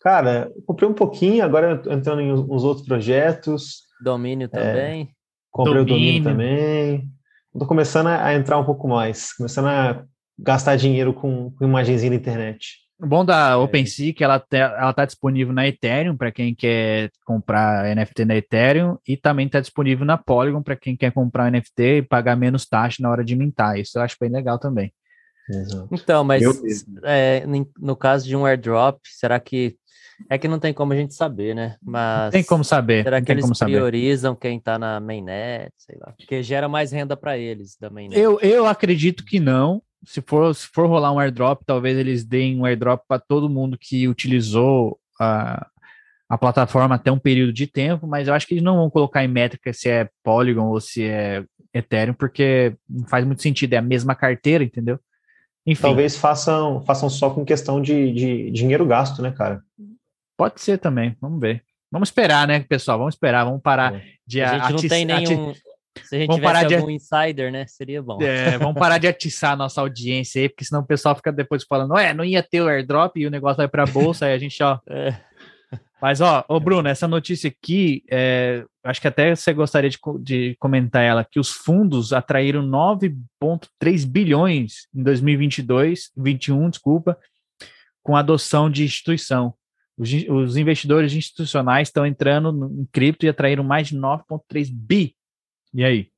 [0.00, 3.82] Cara, comprei um pouquinho, agora entrando em uns outros projetos.
[4.00, 5.02] Domínio é, também.
[5.02, 5.08] É,
[5.50, 5.96] comprei domínio.
[5.96, 7.13] o domínio também.
[7.54, 10.04] Estou começando a entrar um pouco mais, começando a
[10.36, 12.78] gastar dinheiro com, com imagenzinha na internet.
[13.00, 13.54] O bom da é.
[13.54, 18.36] OpenSea é que ela ela está disponível na Ethereum para quem quer comprar NFT na
[18.36, 22.66] Ethereum e também está disponível na Polygon para quem quer comprar NFT e pagar menos
[22.66, 23.78] taxa na hora de mintar.
[23.78, 24.92] Isso eu acho bem legal também.
[25.48, 25.88] Exato.
[25.92, 26.42] Então, mas
[27.04, 27.44] é,
[27.78, 29.76] no caso de um airdrop, será que
[30.28, 31.76] é que não tem como a gente saber, né?
[31.82, 33.04] Mas tem como saber.
[33.04, 34.40] Será que eles priorizam saber.
[34.40, 38.18] quem está na mainnet, sei lá, porque gera mais renda para eles da mainnet?
[38.18, 42.60] Eu, eu acredito que não, se for, se for rolar um airdrop, talvez eles deem
[42.60, 45.66] um airdrop para todo mundo que utilizou a,
[46.28, 49.24] a plataforma até um período de tempo, mas eu acho que eles não vão colocar
[49.24, 53.78] em métrica se é Polygon ou se é Ethereum, porque não faz muito sentido, é
[53.78, 54.98] a mesma carteira, entendeu?
[55.66, 55.82] Enfim.
[55.82, 59.62] Talvez façam, façam só com questão de, de dinheiro gasto, né, cara?
[60.36, 61.62] Pode ser também, vamos ver.
[61.90, 62.98] Vamos esperar, né, pessoal?
[62.98, 64.02] Vamos esperar, vamos parar é.
[64.26, 65.54] de A gente não tem nenhum,
[66.02, 67.66] se a gente vamos parar de algum insider, né?
[67.66, 68.20] Seria bom.
[68.20, 71.64] É, vamos parar de atiçar a nossa audiência aí, porque senão o pessoal fica depois
[71.64, 74.32] falando, ué, não ia ter o airdrop e o negócio vai para a bolsa, aí
[74.32, 74.78] a gente, ó.
[74.88, 75.14] É.
[76.00, 80.54] Mas, ó, ô Bruno, essa notícia aqui, é, acho que até você gostaria de, de
[80.60, 87.18] comentar ela, que os fundos atraíram 9,3 bilhões em 2022, 21, desculpa,
[88.02, 89.54] com adoção de instituição.
[89.96, 95.14] Os, os investidores institucionais estão entrando em cripto e atraíram mais de 9,3 bi
[95.74, 96.08] e aí?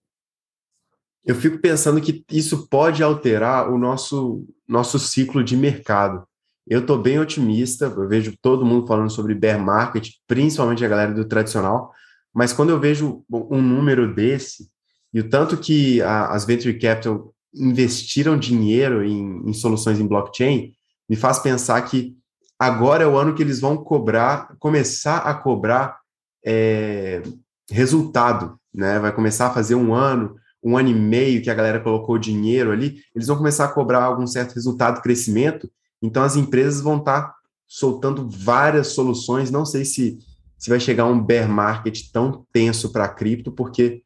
[1.25, 6.25] Eu fico pensando que isso pode alterar o nosso, nosso ciclo de mercado.
[6.69, 11.13] Eu estou bem otimista, eu vejo todo mundo falando sobre bear market, principalmente a galera
[11.15, 11.93] do tradicional,
[12.35, 14.69] mas quando eu vejo um número desse,
[15.13, 20.75] e o tanto que a, as venture capital investiram dinheiro em, em soluções em blockchain,
[21.09, 22.15] me faz pensar que
[22.59, 25.99] agora é o ano que eles vão cobrar, começar a cobrar
[26.45, 27.23] é,
[27.71, 28.99] resultado né?
[28.99, 32.71] Vai começar a fazer um ano, um ano e meio que a galera colocou dinheiro
[32.71, 35.71] ali, eles vão começar a cobrar algum certo resultado, crescimento.
[36.03, 37.35] Então as empresas vão estar tá
[37.67, 39.51] soltando várias soluções.
[39.51, 40.19] Não sei se,
[40.59, 44.03] se vai chegar um bear market tão tenso para cripto, porque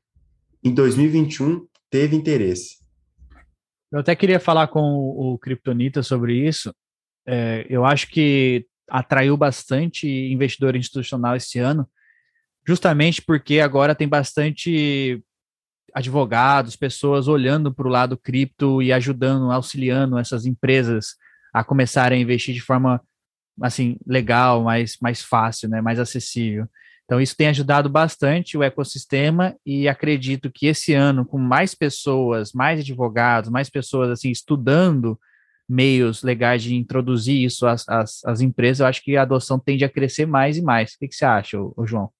[0.62, 2.78] em 2021 teve interesse.
[3.90, 6.72] Eu até queria falar com o Kryptonita sobre isso.
[7.32, 11.88] É, eu acho que atraiu bastante investidor institucional esse ano,
[12.66, 15.22] justamente porque agora tem bastante
[15.94, 21.14] advogados, pessoas olhando para o lado cripto e ajudando, auxiliando essas empresas
[21.54, 23.00] a começarem a investir de forma
[23.62, 26.66] assim legal, mais, mais fácil, né, mais acessível.
[27.04, 32.52] Então isso tem ajudado bastante o ecossistema e acredito que esse ano com mais pessoas,
[32.52, 35.16] mais advogados, mais pessoas assim estudando
[35.70, 39.84] meios legais de introduzir isso às, às, às empresas, eu acho que a adoção tende
[39.84, 40.92] a crescer mais e mais.
[40.92, 42.10] O que, que você acha, ô, ô João?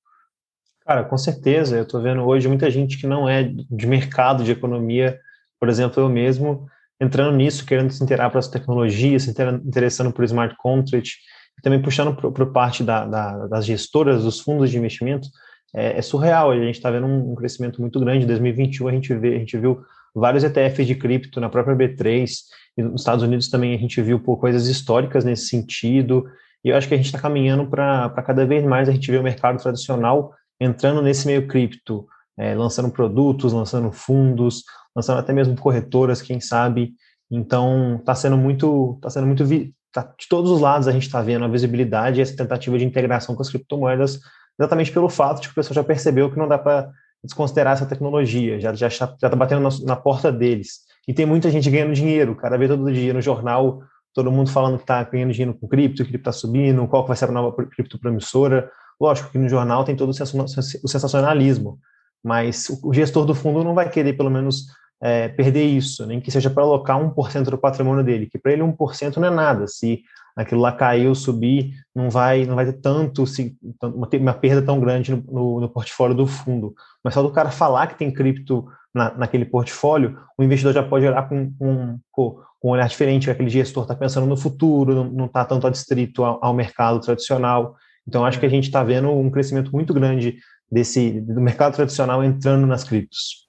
[0.87, 1.77] Cara, com certeza.
[1.77, 5.19] Eu estou vendo hoje muita gente que não é de mercado, de economia,
[5.59, 6.67] por exemplo, eu mesmo,
[7.01, 9.31] entrando nisso, querendo se interar para as tecnologias, se
[9.65, 11.19] interessando por smart contract,
[11.59, 15.29] e também puxando para parte da, da, das gestoras, dos fundos de investimento,
[15.75, 16.51] é, é surreal.
[16.51, 18.25] A gente está vendo um, um, crescimento muito grande.
[18.25, 19.83] Em 2021 a gente, vê, a gente viu
[20.15, 22.31] vários ETFs de cripto na própria B3,
[22.77, 26.27] e nos Estados Unidos também a gente viu por coisas históricas nesse sentido,
[26.65, 29.19] e eu acho que a gente está caminhando para cada vez mais a gente ver
[29.19, 32.07] o mercado tradicional entrando nesse meio cripto,
[32.39, 34.63] é, lançando produtos, lançando fundos,
[34.95, 36.93] lançando até mesmo corretoras, quem sabe.
[37.31, 39.45] Então, está sendo muito, está sendo muito
[39.93, 42.85] tá, de todos os lados a gente está vendo a visibilidade e essa tentativa de
[42.85, 44.21] integração com as criptomoedas,
[44.59, 46.91] exatamente pelo fato de que o pessoal já percebeu que não dá para
[47.23, 50.81] desconsiderar essa tecnologia, já já está batendo na, na, porta deles.
[51.09, 53.83] E tem muita gente ganhando dinheiro, cada vez todo dia no jornal,
[54.15, 57.17] todo mundo falando que está ganhando dinheiro com cripto, que cripto está subindo, qual vai
[57.17, 58.71] ser a nova cripto promissora.
[59.01, 61.79] Lógico que no jornal tem todo o sensacionalismo,
[62.23, 64.67] mas o gestor do fundo não vai querer, pelo menos,
[65.03, 68.63] é, perder isso, nem que seja para alocar 1% do patrimônio dele, que para ele
[68.63, 69.67] 1% não é nada.
[69.67, 70.03] Se
[70.37, 75.11] aquilo lá caiu, subir, não vai, não vai ter tanto, se, uma, perda tão grande
[75.11, 76.75] no, no, no, portfólio do fundo.
[77.03, 81.07] Mas só do cara falar que tem cripto na, naquele portfólio, o investidor já pode
[81.07, 85.45] olhar com, com, com um olhar diferente, aquele gestor está pensando no futuro, não está
[85.45, 87.77] tanto adstrito ao, ao mercado tradicional.
[88.07, 90.39] Então, acho que a gente está vendo um crescimento muito grande
[90.71, 93.49] desse do mercado tradicional entrando nas criptos.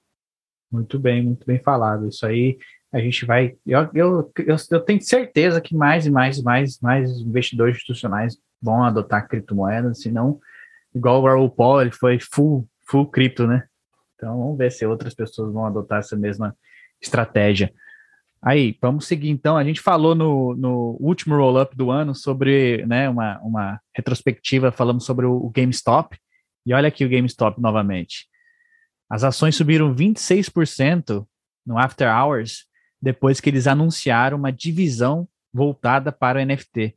[0.71, 2.07] Muito bem, muito bem falado.
[2.07, 2.57] Isso aí
[2.91, 3.55] a gente vai.
[3.65, 8.83] Eu, eu, eu, eu tenho certeza que mais e mais, mais, mais investidores institucionais vão
[8.83, 10.39] adotar criptomoedas, senão,
[10.93, 13.63] igual o Raul Paul, ele foi full, full cripto, né?
[14.21, 16.55] Então vamos ver se outras pessoas vão adotar essa mesma
[17.01, 17.73] estratégia.
[18.39, 19.57] Aí, vamos seguir então.
[19.57, 25.05] A gente falou no, no último roll-up do ano sobre né, uma, uma retrospectiva, falamos
[25.05, 26.15] sobre o, o GameStop.
[26.65, 28.27] E olha aqui o GameStop novamente.
[29.09, 31.25] As ações subiram 26%
[31.65, 32.65] no After Hours
[33.01, 36.95] depois que eles anunciaram uma divisão voltada para o NFT.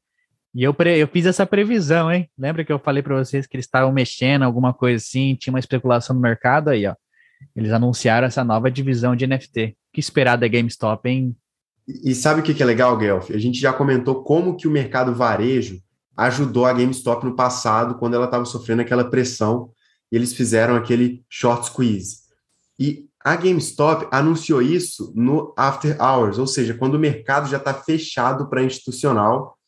[0.55, 2.31] E eu, eu fiz essa previsão, hein?
[2.39, 5.59] Lembra que eu falei para vocês que eles estavam mexendo, alguma coisa assim, tinha uma
[5.59, 6.95] especulação no mercado aí, ó.
[7.55, 9.77] Eles anunciaram essa nova divisão de NFT.
[9.93, 11.37] Que esperar da GameStop, hein?
[11.87, 13.31] E sabe o que é legal, Guelph?
[13.31, 15.81] A gente já comentou como que o mercado varejo
[16.17, 19.71] ajudou a GameStop no passado, quando ela estava sofrendo aquela pressão,
[20.11, 22.19] e eles fizeram aquele short squeeze.
[22.79, 27.75] E a GameStop anunciou isso no After Hours, ou seja, quando o mercado já está
[27.75, 29.59] fechado para institucional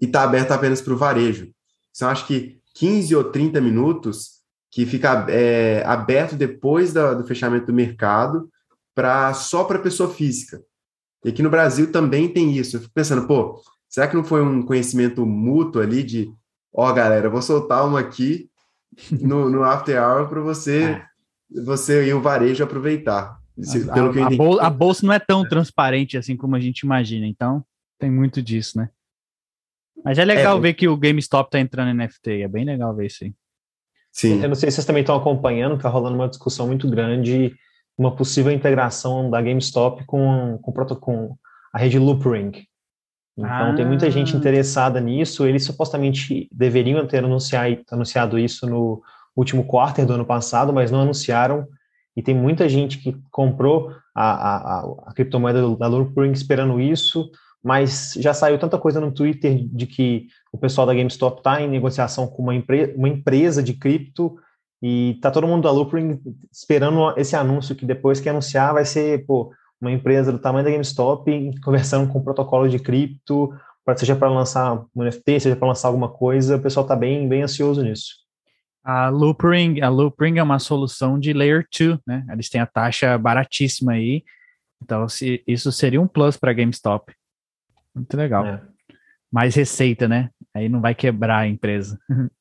[0.00, 1.50] e está aberto apenas para o varejo.
[1.90, 4.37] Então, acho que 15 ou 30 minutos
[4.70, 8.48] que fica é, aberto depois da, do fechamento do mercado
[8.94, 10.62] para só para pessoa física.
[11.24, 12.76] E aqui no Brasil também tem isso.
[12.76, 16.32] Eu fico pensando, pô, será que não foi um conhecimento mútuo ali de,
[16.72, 18.48] ó, oh, galera, vou soltar uma aqui
[19.10, 21.06] no, no After Hour para você, é.
[21.64, 23.38] você e o varejo aproveitar.
[23.58, 26.80] A, pelo que a, bolsa, a bolsa não é tão transparente assim como a gente
[26.80, 27.64] imagina, então
[27.98, 28.88] tem muito disso, né?
[30.04, 32.94] Mas é legal é, ver que o GameStop tá entrando em NFT, é bem legal
[32.94, 33.34] ver isso aí.
[34.12, 34.42] Sim.
[34.42, 37.54] Eu não sei se vocês também estão acompanhando, está rolando uma discussão muito grande,
[37.96, 41.36] uma possível integração da GameStop com, com, com
[41.72, 42.52] a rede Loopring.
[43.36, 43.74] Então, ah.
[43.74, 44.38] tem muita gente ah.
[44.38, 45.46] interessada nisso.
[45.46, 49.00] Eles supostamente deveriam ter anunciado, anunciado isso no
[49.36, 51.66] último quarto do ano passado, mas não anunciaram.
[52.16, 57.30] E tem muita gente que comprou a, a, a criptomoeda da Loopring esperando isso
[57.62, 61.68] mas já saiu tanta coisa no Twitter de que o pessoal da GameStop está em
[61.68, 64.36] negociação com uma, empre uma empresa de cripto
[64.82, 66.20] e tá todo mundo da Loopring
[66.52, 70.70] esperando esse anúncio que depois que anunciar vai ser pô, uma empresa do tamanho da
[70.70, 73.52] GameStop conversando com um protocolo de cripto,
[73.96, 77.42] seja para lançar um NFT, seja para lançar alguma coisa, o pessoal está bem, bem
[77.42, 78.28] ansioso nisso.
[78.84, 82.24] A Loopring, a Loopring é uma solução de Layer 2, né?
[82.30, 84.24] Eles têm a taxa baratíssima aí,
[84.82, 87.12] então se, isso seria um plus para a GameStop.
[87.98, 88.46] Muito legal.
[88.46, 88.62] É.
[89.30, 90.30] Mais receita, né?
[90.54, 91.98] Aí não vai quebrar a empresa.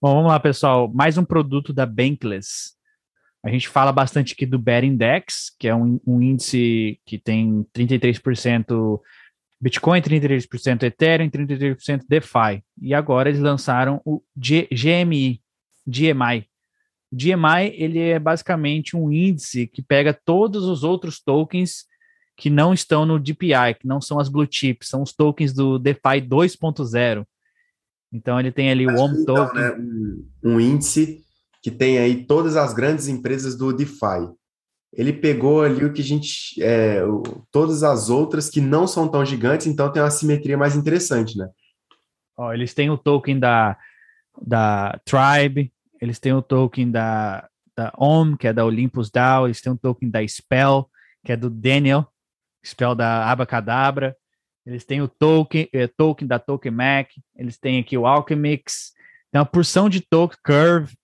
[0.00, 0.92] Bom, vamos lá, pessoal.
[0.92, 2.72] Mais um produto da Bankless.
[3.44, 7.66] A gente fala bastante aqui do Bear Index, que é um, um índice que tem
[7.74, 9.00] 33%
[9.60, 12.64] Bitcoin 33%, Ethereum 33% DeFi.
[12.80, 15.40] E agora eles lançaram o G GMI,
[15.86, 16.48] GMI.
[17.12, 21.84] O GMI ele é basicamente um índice que pega todos os outros tokens
[22.42, 25.78] que não estão no DPI, que não são as blue chips, são os tokens do
[25.78, 27.24] DeFi 2.0.
[28.12, 29.60] Então ele tem ali o OM então, token.
[29.62, 31.24] Né, um, um índice
[31.62, 34.28] que tem aí todas as grandes empresas do DeFi
[34.92, 36.60] ele pegou ali o que a gente.
[36.60, 37.22] É, o,
[37.52, 41.48] todas as outras que não são tão gigantes, então tem uma simetria mais interessante, né?
[42.36, 43.78] Ó, eles têm o token da,
[44.44, 49.62] da Tribe, eles têm o token da, da OM, que é da Olympus DAO, eles
[49.62, 50.90] têm o token da Spell,
[51.24, 52.11] que é do Daniel,
[52.64, 54.16] Spell da Abacadabra,
[54.64, 58.92] eles têm o token, é, token da Token Mac, eles têm aqui o Alchemix,
[59.30, 60.94] tem uma porção de token Curve,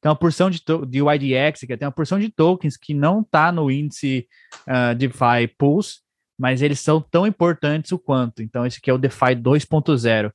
[0.00, 3.50] tem uma porção de, de UIDX, que tem uma porção de tokens que não está
[3.50, 4.28] no índice
[4.68, 6.00] uh, DeFi Pulse,
[6.38, 8.42] mas eles são tão importantes o quanto.
[8.42, 10.30] Então, esse aqui é o DeFi 2.0.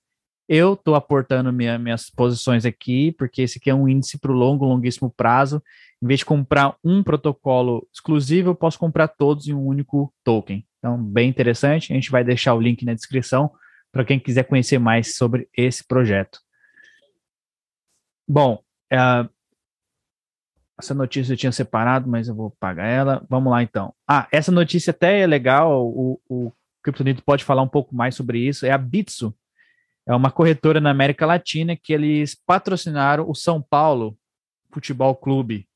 [0.49, 4.35] Eu estou aportando minha, minhas posições aqui, porque esse aqui é um índice para o
[4.35, 5.63] longo, longuíssimo prazo.
[6.01, 10.65] Em vez de comprar um protocolo exclusivo, eu posso comprar todos em um único token.
[10.81, 11.93] Então, bem interessante.
[11.93, 13.53] A gente vai deixar o link na descrição
[13.91, 16.39] para quem quiser conhecer mais sobre esse projeto.
[18.27, 19.29] Bom, uh,
[20.79, 23.25] essa notícia eu tinha separado, mas eu vou pagar ela.
[23.29, 23.93] Vamos lá então.
[24.07, 25.87] Ah, essa notícia até é legal.
[25.87, 26.51] O, o
[26.81, 28.65] Kryptonito pode falar um pouco mais sobre isso.
[28.65, 29.35] É a Bitso.
[30.07, 34.17] É uma corretora na América Latina que eles patrocinaram o São Paulo
[34.71, 35.67] Futebol Clube.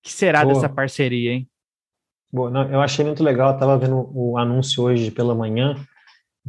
[0.00, 0.54] O que será Boa.
[0.54, 1.48] dessa parceria, hein?
[2.32, 3.52] Boa, não, eu achei muito legal.
[3.52, 5.76] Eu tava vendo o anúncio hoje pela manhã.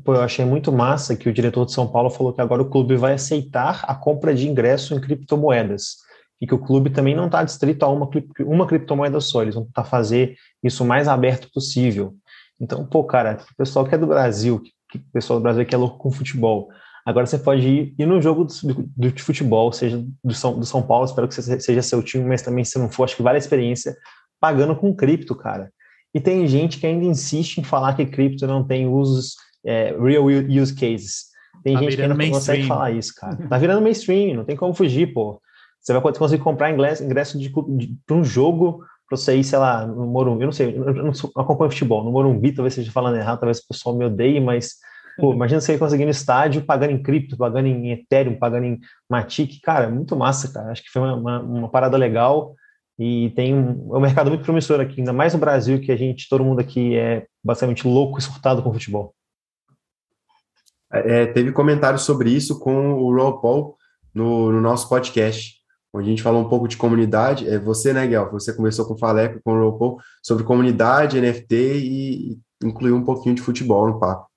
[0.03, 2.69] Pô, eu achei muito massa que o diretor de São Paulo falou que agora o
[2.69, 5.97] clube vai aceitar a compra de ingresso em criptomoedas
[6.39, 8.09] e que o clube também não está distrito a uma,
[8.41, 12.15] uma criptomoeda só, eles vão tentar fazer isso o mais aberto possível.
[12.59, 14.61] Então, pô, cara, o pessoal que é do Brasil,
[14.93, 16.69] o pessoal do Brasil que é louco com futebol,
[17.05, 20.82] agora você pode ir, ir no jogo do, de futebol, seja do São, do São
[20.82, 23.39] Paulo, espero que seja seu time, mas também se não for, acho que vale a
[23.39, 23.95] experiência,
[24.39, 25.71] pagando com cripto, cara.
[26.13, 29.35] E tem gente que ainda insiste em falar que cripto não tem usos,
[29.65, 31.27] é, real use cases.
[31.63, 33.38] Tem tá gente que ainda não consegue falar isso, cara.
[33.49, 35.41] Tá virando mainstream, não tem como fugir, pô.
[35.79, 39.57] Você vai conseguir comprar ingresso, ingresso de, de para um jogo para você ir, sei
[39.57, 43.15] lá, no Morumbi, eu não sei, eu não acompanho futebol, no Morumbi, talvez esteja falando
[43.15, 44.75] errado, talvez o pessoal me odeie, mas,
[45.17, 48.79] pô, imagina você conseguir no estádio pagando em cripto, pagando em Ethereum, pagando em
[49.09, 52.53] Matic, cara, muito massa, cara, acho que foi uma, uma, uma parada legal
[52.97, 55.95] e tem um, é um mercado muito promissor aqui, ainda mais no Brasil, que a
[55.95, 59.13] gente, todo mundo aqui é basicamente louco e surtado com futebol.
[60.91, 63.75] É, teve comentários sobre isso com o Raw Paul
[64.13, 65.57] no, no nosso podcast
[65.97, 67.47] onde a gente falou um pouco de comunidade.
[67.47, 68.31] É você, né, Guel?
[68.31, 73.35] Você conversou com o Faleco, com o RuPaul, sobre comunidade, NFT e incluiu um pouquinho
[73.35, 74.27] de futebol no papo.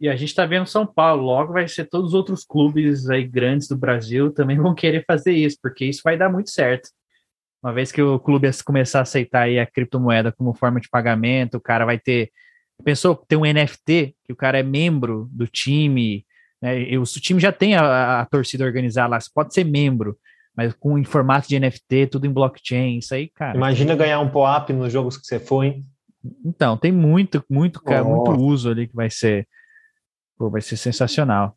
[0.00, 3.22] E a gente está vendo São Paulo, logo vai ser todos os outros clubes aí
[3.26, 6.88] grandes do Brasil também vão querer fazer isso, porque isso vai dar muito certo.
[7.62, 11.56] Uma vez que o clube começar a aceitar aí a criptomoeda como forma de pagamento,
[11.56, 12.30] o cara vai ter.
[12.82, 16.24] Pensou ter um NFT, que o cara é membro do time,
[16.62, 16.80] né?
[16.80, 20.16] E o time já tem a, a, torcida organizada lá, você pode ser membro
[20.56, 23.56] mas com em formato de NFT, tudo em blockchain, isso aí, cara.
[23.56, 25.86] Imagina ganhar um POAP nos jogos que você for, hein?
[26.44, 29.48] Então, tem muito, muito, cara, muito uso ali que vai ser,
[30.36, 31.56] pô, vai ser sensacional.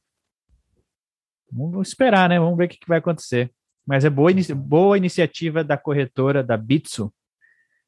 [1.51, 2.39] Vamos esperar, né?
[2.39, 3.51] Vamos ver o que vai acontecer.
[3.85, 7.13] Mas é boa, inici boa iniciativa da corretora da Bitsu.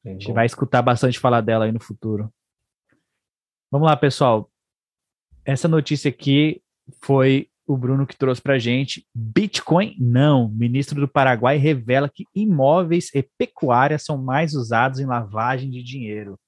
[0.05, 2.31] A gente vai escutar bastante falar dela aí no futuro.
[3.71, 4.49] Vamos lá, pessoal.
[5.43, 6.61] Essa notícia aqui
[7.01, 9.07] foi o Bruno que trouxe para gente.
[9.13, 10.49] Bitcoin, não.
[10.49, 16.39] Ministro do Paraguai revela que imóveis e pecuária são mais usados em lavagem de dinheiro.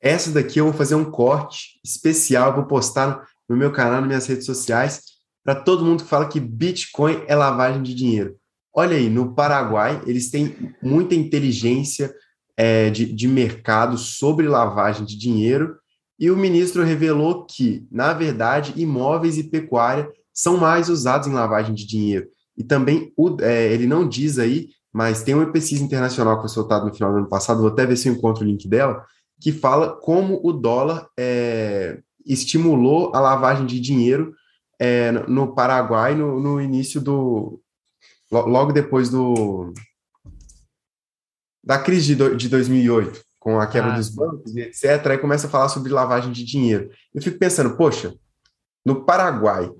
[0.00, 4.26] Essa daqui eu vou fazer um corte especial, vou postar no meu canal, nas minhas
[4.26, 5.02] redes sociais,
[5.44, 8.39] para todo mundo que fala que Bitcoin é lavagem de dinheiro.
[8.72, 12.14] Olha aí, no Paraguai, eles têm muita inteligência
[12.56, 15.76] é, de, de mercado sobre lavagem de dinheiro,
[16.18, 21.74] e o ministro revelou que, na verdade, imóveis e pecuária são mais usados em lavagem
[21.74, 22.28] de dinheiro.
[22.56, 26.50] E também, o, é, ele não diz aí, mas tem uma pesquisa internacional que foi
[26.50, 29.02] soltada no final do ano passado, vou até ver se eu encontro o link dela,
[29.40, 34.34] que fala como o dólar é, estimulou a lavagem de dinheiro
[34.78, 37.59] é, no Paraguai no, no início do.
[38.30, 39.72] Logo depois do.
[41.62, 45.06] da crise de, de 2008, com a quebra ah, dos bancos, etc.
[45.06, 46.90] Aí começa a falar sobre lavagem de dinheiro.
[47.12, 48.14] Eu fico pensando, poxa,
[48.84, 49.70] no Paraguai,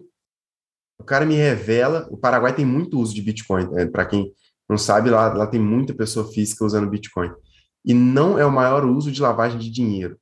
[0.98, 3.86] o cara me revela, o Paraguai tem muito uso de Bitcoin, né?
[3.86, 4.32] para quem
[4.68, 7.32] não sabe, lá, lá tem muita pessoa física usando Bitcoin.
[7.84, 10.16] E não é o maior uso de lavagem de dinheiro.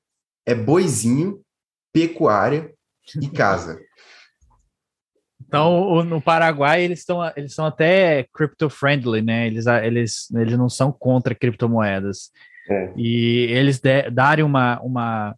[0.47, 1.43] É boizinho,
[1.93, 2.72] pecuária
[3.20, 3.79] e casa.
[5.49, 9.46] Então, no Paraguai, eles estão eles são até crypto-friendly, né?
[9.46, 12.30] Eles, eles, eles não são contra criptomoedas.
[12.70, 12.92] É.
[12.96, 15.34] E eles de, darem uma, uma,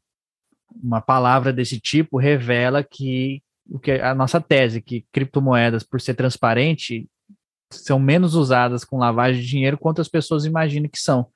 [0.83, 3.41] uma palavra desse tipo revela que
[3.71, 7.09] o que a nossa tese, que criptomoedas, por ser transparente,
[7.73, 11.29] são menos usadas com lavagem de dinheiro quanto as pessoas imaginam que são.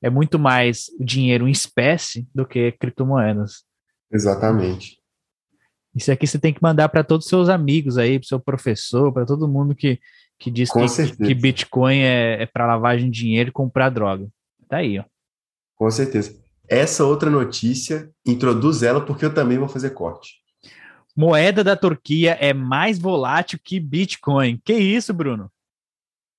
[0.00, 3.64] É muito mais dinheiro em espécie do que criptomoedas.
[4.10, 5.01] Exatamente.
[5.94, 9.12] Isso aqui você tem que mandar para todos os seus amigos aí, para seu professor,
[9.12, 10.00] para todo mundo que,
[10.38, 14.28] que diz que, que, Bitcoin é, é para lavagem de dinheiro e comprar droga.
[14.68, 15.04] Tá aí, ó.
[15.76, 16.40] Com certeza.
[16.68, 20.40] Essa outra notícia, introduz ela porque eu também vou fazer corte.
[21.14, 24.58] Moeda da Turquia é mais volátil que Bitcoin.
[24.64, 25.50] Que isso, Bruno?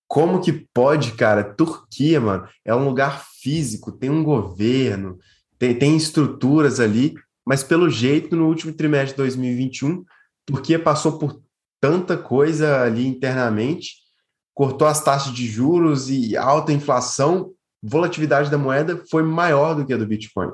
[0.07, 1.43] Como que pode, cara?
[1.43, 5.19] Turquia, mano, é um lugar físico, tem um governo,
[5.59, 7.13] tem, tem estruturas ali
[7.45, 10.03] mas pelo jeito, no último trimestre de 2021,
[10.45, 11.41] Turquia passou por
[11.79, 13.95] tanta coisa ali internamente,
[14.53, 19.93] cortou as taxas de juros e alta inflação, volatilidade da moeda foi maior do que
[19.93, 20.49] a do Bitcoin.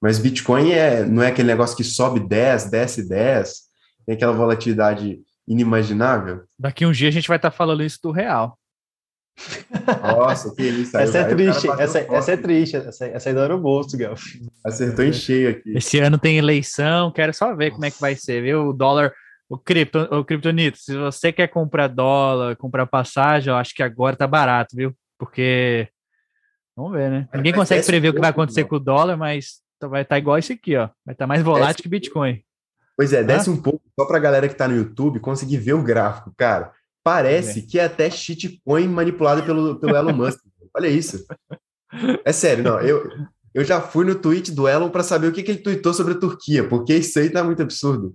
[0.00, 3.54] Mas Bitcoin é, não é aquele negócio que sobe 10, desce 10,
[4.06, 6.44] tem aquela volatilidade inimaginável.
[6.58, 8.57] Daqui um dia a gente vai estar falando isso do real.
[10.02, 10.96] Nossa, que isso.
[10.96, 14.14] Essa, é triste, essa, essa é triste, essa, essa aí dá no bolso, Gal.
[14.64, 15.76] Acertou em cheio aqui.
[15.76, 17.74] Esse ano tem eleição, quero só ver Nossa.
[17.74, 18.68] como é que vai ser, viu?
[18.68, 19.12] O dólar,
[19.48, 24.16] o cripto, o criptonito, se você quer comprar dólar, comprar passagem, eu acho que agora
[24.16, 24.92] tá barato, viu?
[25.18, 25.88] Porque
[26.76, 27.28] vamos ver, né?
[27.34, 30.38] Ninguém consegue prever o que vai acontecer com o dólar, mas vai estar tá igual
[30.38, 30.88] esse aqui, ó.
[31.04, 32.42] Vai estar tá mais volátil que Bitcoin.
[32.96, 33.52] Pois é, desce ah?
[33.52, 36.72] um pouco só pra galera que tá no YouTube conseguir ver o gráfico, cara.
[37.08, 40.40] Parece que é até shitcoin manipulado pelo, pelo Elon Musk.
[40.76, 41.24] Olha isso.
[42.22, 42.78] É sério, não.
[42.80, 43.10] Eu,
[43.54, 46.12] eu já fui no tweet do Elon para saber o que, que ele tweetou sobre
[46.12, 48.14] a Turquia, porque isso aí tá muito absurdo.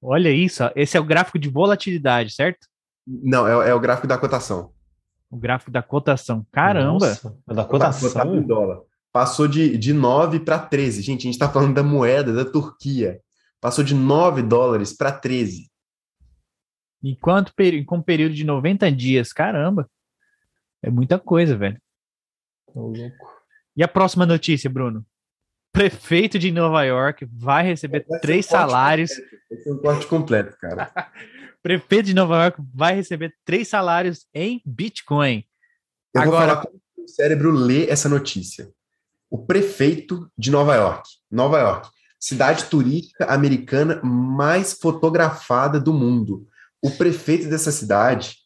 [0.00, 2.66] Olha isso, esse é o gráfico de volatilidade, certo?
[3.06, 4.72] Não, é, é o gráfico da cotação.
[5.30, 6.46] O gráfico da cotação.
[6.50, 7.06] Caramba!
[7.06, 8.40] Nossa, é da cotação.
[8.40, 8.80] dólar.
[9.12, 11.02] Passou de, de 9 para 13.
[11.02, 13.20] Gente, a gente está falando da moeda da Turquia.
[13.60, 15.70] Passou de 9 dólares para 13.
[17.04, 17.52] Em quanto
[17.84, 19.30] com um período de 90 dias?
[19.30, 19.90] Caramba!
[20.82, 21.78] É muita coisa, velho.
[22.74, 23.34] louco.
[23.76, 25.04] E a próxima notícia, Bruno?
[25.70, 29.10] Prefeito de Nova York vai receber vai três salários.
[29.50, 30.90] Vai ser um corte completo, cara.
[31.62, 35.44] Prefeito de Nova York vai receber três salários em Bitcoin.
[36.14, 38.70] Eu Agora, vou falar como o cérebro lê essa notícia.
[39.28, 41.88] O prefeito de Nova York, Nova York,
[42.18, 46.46] cidade turística americana mais fotografada do mundo
[46.84, 48.36] o prefeito dessa cidade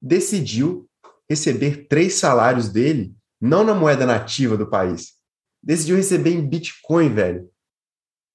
[0.00, 0.88] decidiu
[1.28, 5.14] receber três salários dele, não na moeda nativa do país.
[5.60, 7.50] Decidiu receber em Bitcoin, velho.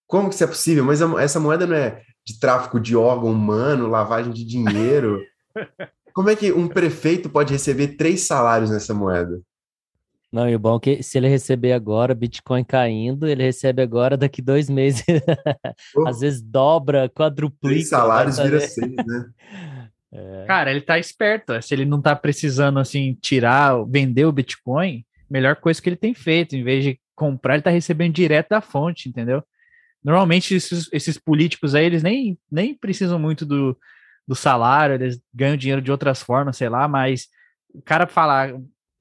[0.08, 0.84] Como que isso é possível?
[0.84, 5.24] Mas essa moeda não é de tráfico de órgão humano, lavagem de dinheiro.
[6.14, 9.42] Como é que um prefeito pode receber três salários nessa moeda?
[10.36, 14.18] Não, e o bom é que se ele receber agora, Bitcoin caindo, ele recebe agora
[14.18, 15.02] daqui dois meses.
[16.06, 17.70] Às vezes dobra, quadruplica.
[17.70, 19.30] Três salários vira seis, né?
[20.18, 20.46] É.
[20.46, 21.62] Cara, ele tá esperto.
[21.62, 26.14] Se ele não tá precisando, assim, tirar, vender o Bitcoin, melhor coisa que ele tem
[26.14, 26.56] feito.
[26.56, 29.44] Em vez de comprar, ele tá recebendo direto da fonte, entendeu?
[30.02, 33.78] Normalmente, esses, esses políticos aí, eles nem, nem precisam muito do,
[34.26, 37.28] do salário, eles ganham dinheiro de outras formas, sei lá, mas
[37.74, 38.54] o cara falar,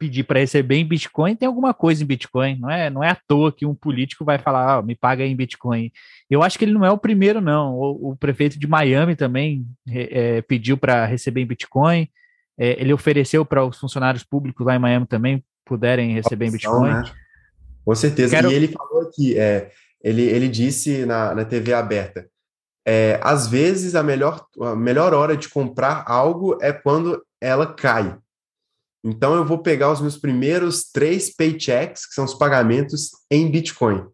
[0.05, 2.59] pedir para receber em Bitcoin, tem alguma coisa em Bitcoin.
[2.61, 5.35] Não é, não é à toa que um político vai falar, ah, me paga em
[5.35, 5.91] Bitcoin.
[6.29, 7.75] Eu acho que ele não é o primeiro, não.
[7.75, 12.07] O, o prefeito de Miami também é, pediu para receber em Bitcoin.
[12.59, 16.53] É, ele ofereceu para os funcionários públicos lá em Miami também puderem receber opção, em
[16.53, 16.91] Bitcoin.
[16.91, 17.13] Né?
[17.85, 18.37] Com certeza.
[18.37, 18.51] Quero...
[18.51, 19.71] E ele falou aqui, é,
[20.03, 22.29] ele, ele disse na, na TV aberta,
[22.87, 28.19] é, às vezes a melhor, a melhor hora de comprar algo é quando ela cai.
[29.05, 34.07] Então eu vou pegar os meus primeiros três paychecks, que são os pagamentos em Bitcoin.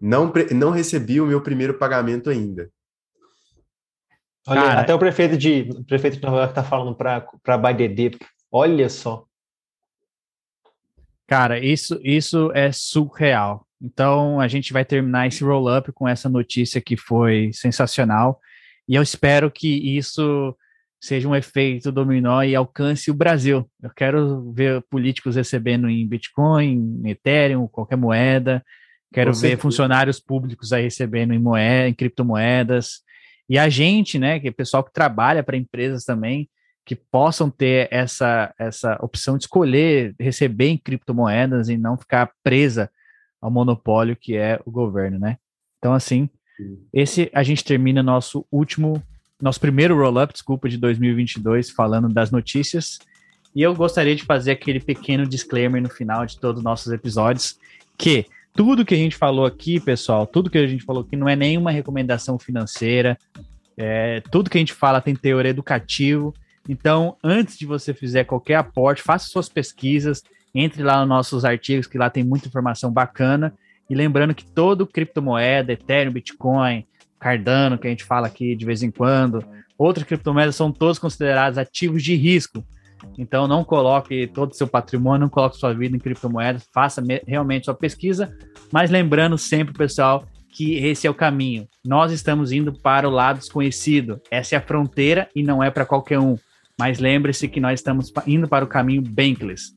[0.00, 2.68] Não, não recebi o meu primeiro pagamento ainda.
[4.48, 8.18] Olha, Cara, até o prefeito de o prefeito de Nova York está falando para Dip.
[8.50, 9.24] Olha só.
[11.28, 13.64] Cara, isso, isso é surreal.
[13.80, 18.40] Então a gente vai terminar esse roll-up com essa notícia que foi sensacional.
[18.88, 20.56] E eu espero que isso
[21.02, 23.68] seja um efeito dominó e alcance o Brasil.
[23.82, 28.64] Eu quero ver políticos recebendo em Bitcoin, em Ethereum, qualquer moeda.
[29.12, 33.00] Quero ver funcionários públicos aí recebendo em moeda, em criptomoedas.
[33.48, 36.48] E a gente, né, que é pessoal que trabalha para empresas também,
[36.86, 42.90] que possam ter essa, essa opção de escolher receber em criptomoedas e não ficar presa
[43.40, 45.36] ao monopólio que é o governo, né?
[45.78, 46.30] Então, assim,
[46.92, 49.02] Esse a gente termina nosso último,
[49.42, 53.00] nosso primeiro roll-up, desculpa, de 2022, falando das notícias.
[53.54, 57.58] E eu gostaria de fazer aquele pequeno disclaimer no final de todos os nossos episódios,
[57.98, 61.28] que tudo que a gente falou aqui, pessoal, tudo que a gente falou aqui não
[61.28, 63.18] é nenhuma recomendação financeira,
[63.76, 66.32] é, tudo que a gente fala tem teor educativo.
[66.68, 70.22] Então, antes de você fizer qualquer aporte, faça suas pesquisas,
[70.54, 73.52] entre lá nos nossos artigos, que lá tem muita informação bacana.
[73.90, 76.86] E lembrando que todo criptomoeda, Ethereum, Bitcoin,
[77.22, 79.44] Cardano, que a gente fala aqui de vez em quando,
[79.78, 82.64] outras criptomoedas são todos considerados ativos de risco.
[83.16, 87.66] Então não coloque todo o seu patrimônio, não coloque sua vida em criptomoedas, faça realmente
[87.66, 88.36] sua pesquisa,
[88.72, 91.66] mas lembrando sempre, pessoal, que esse é o caminho.
[91.84, 94.20] Nós estamos indo para o lado desconhecido.
[94.30, 96.36] Essa é a fronteira e não é para qualquer um.
[96.78, 99.74] Mas lembre-se que nós estamos indo para o caminho Bankless.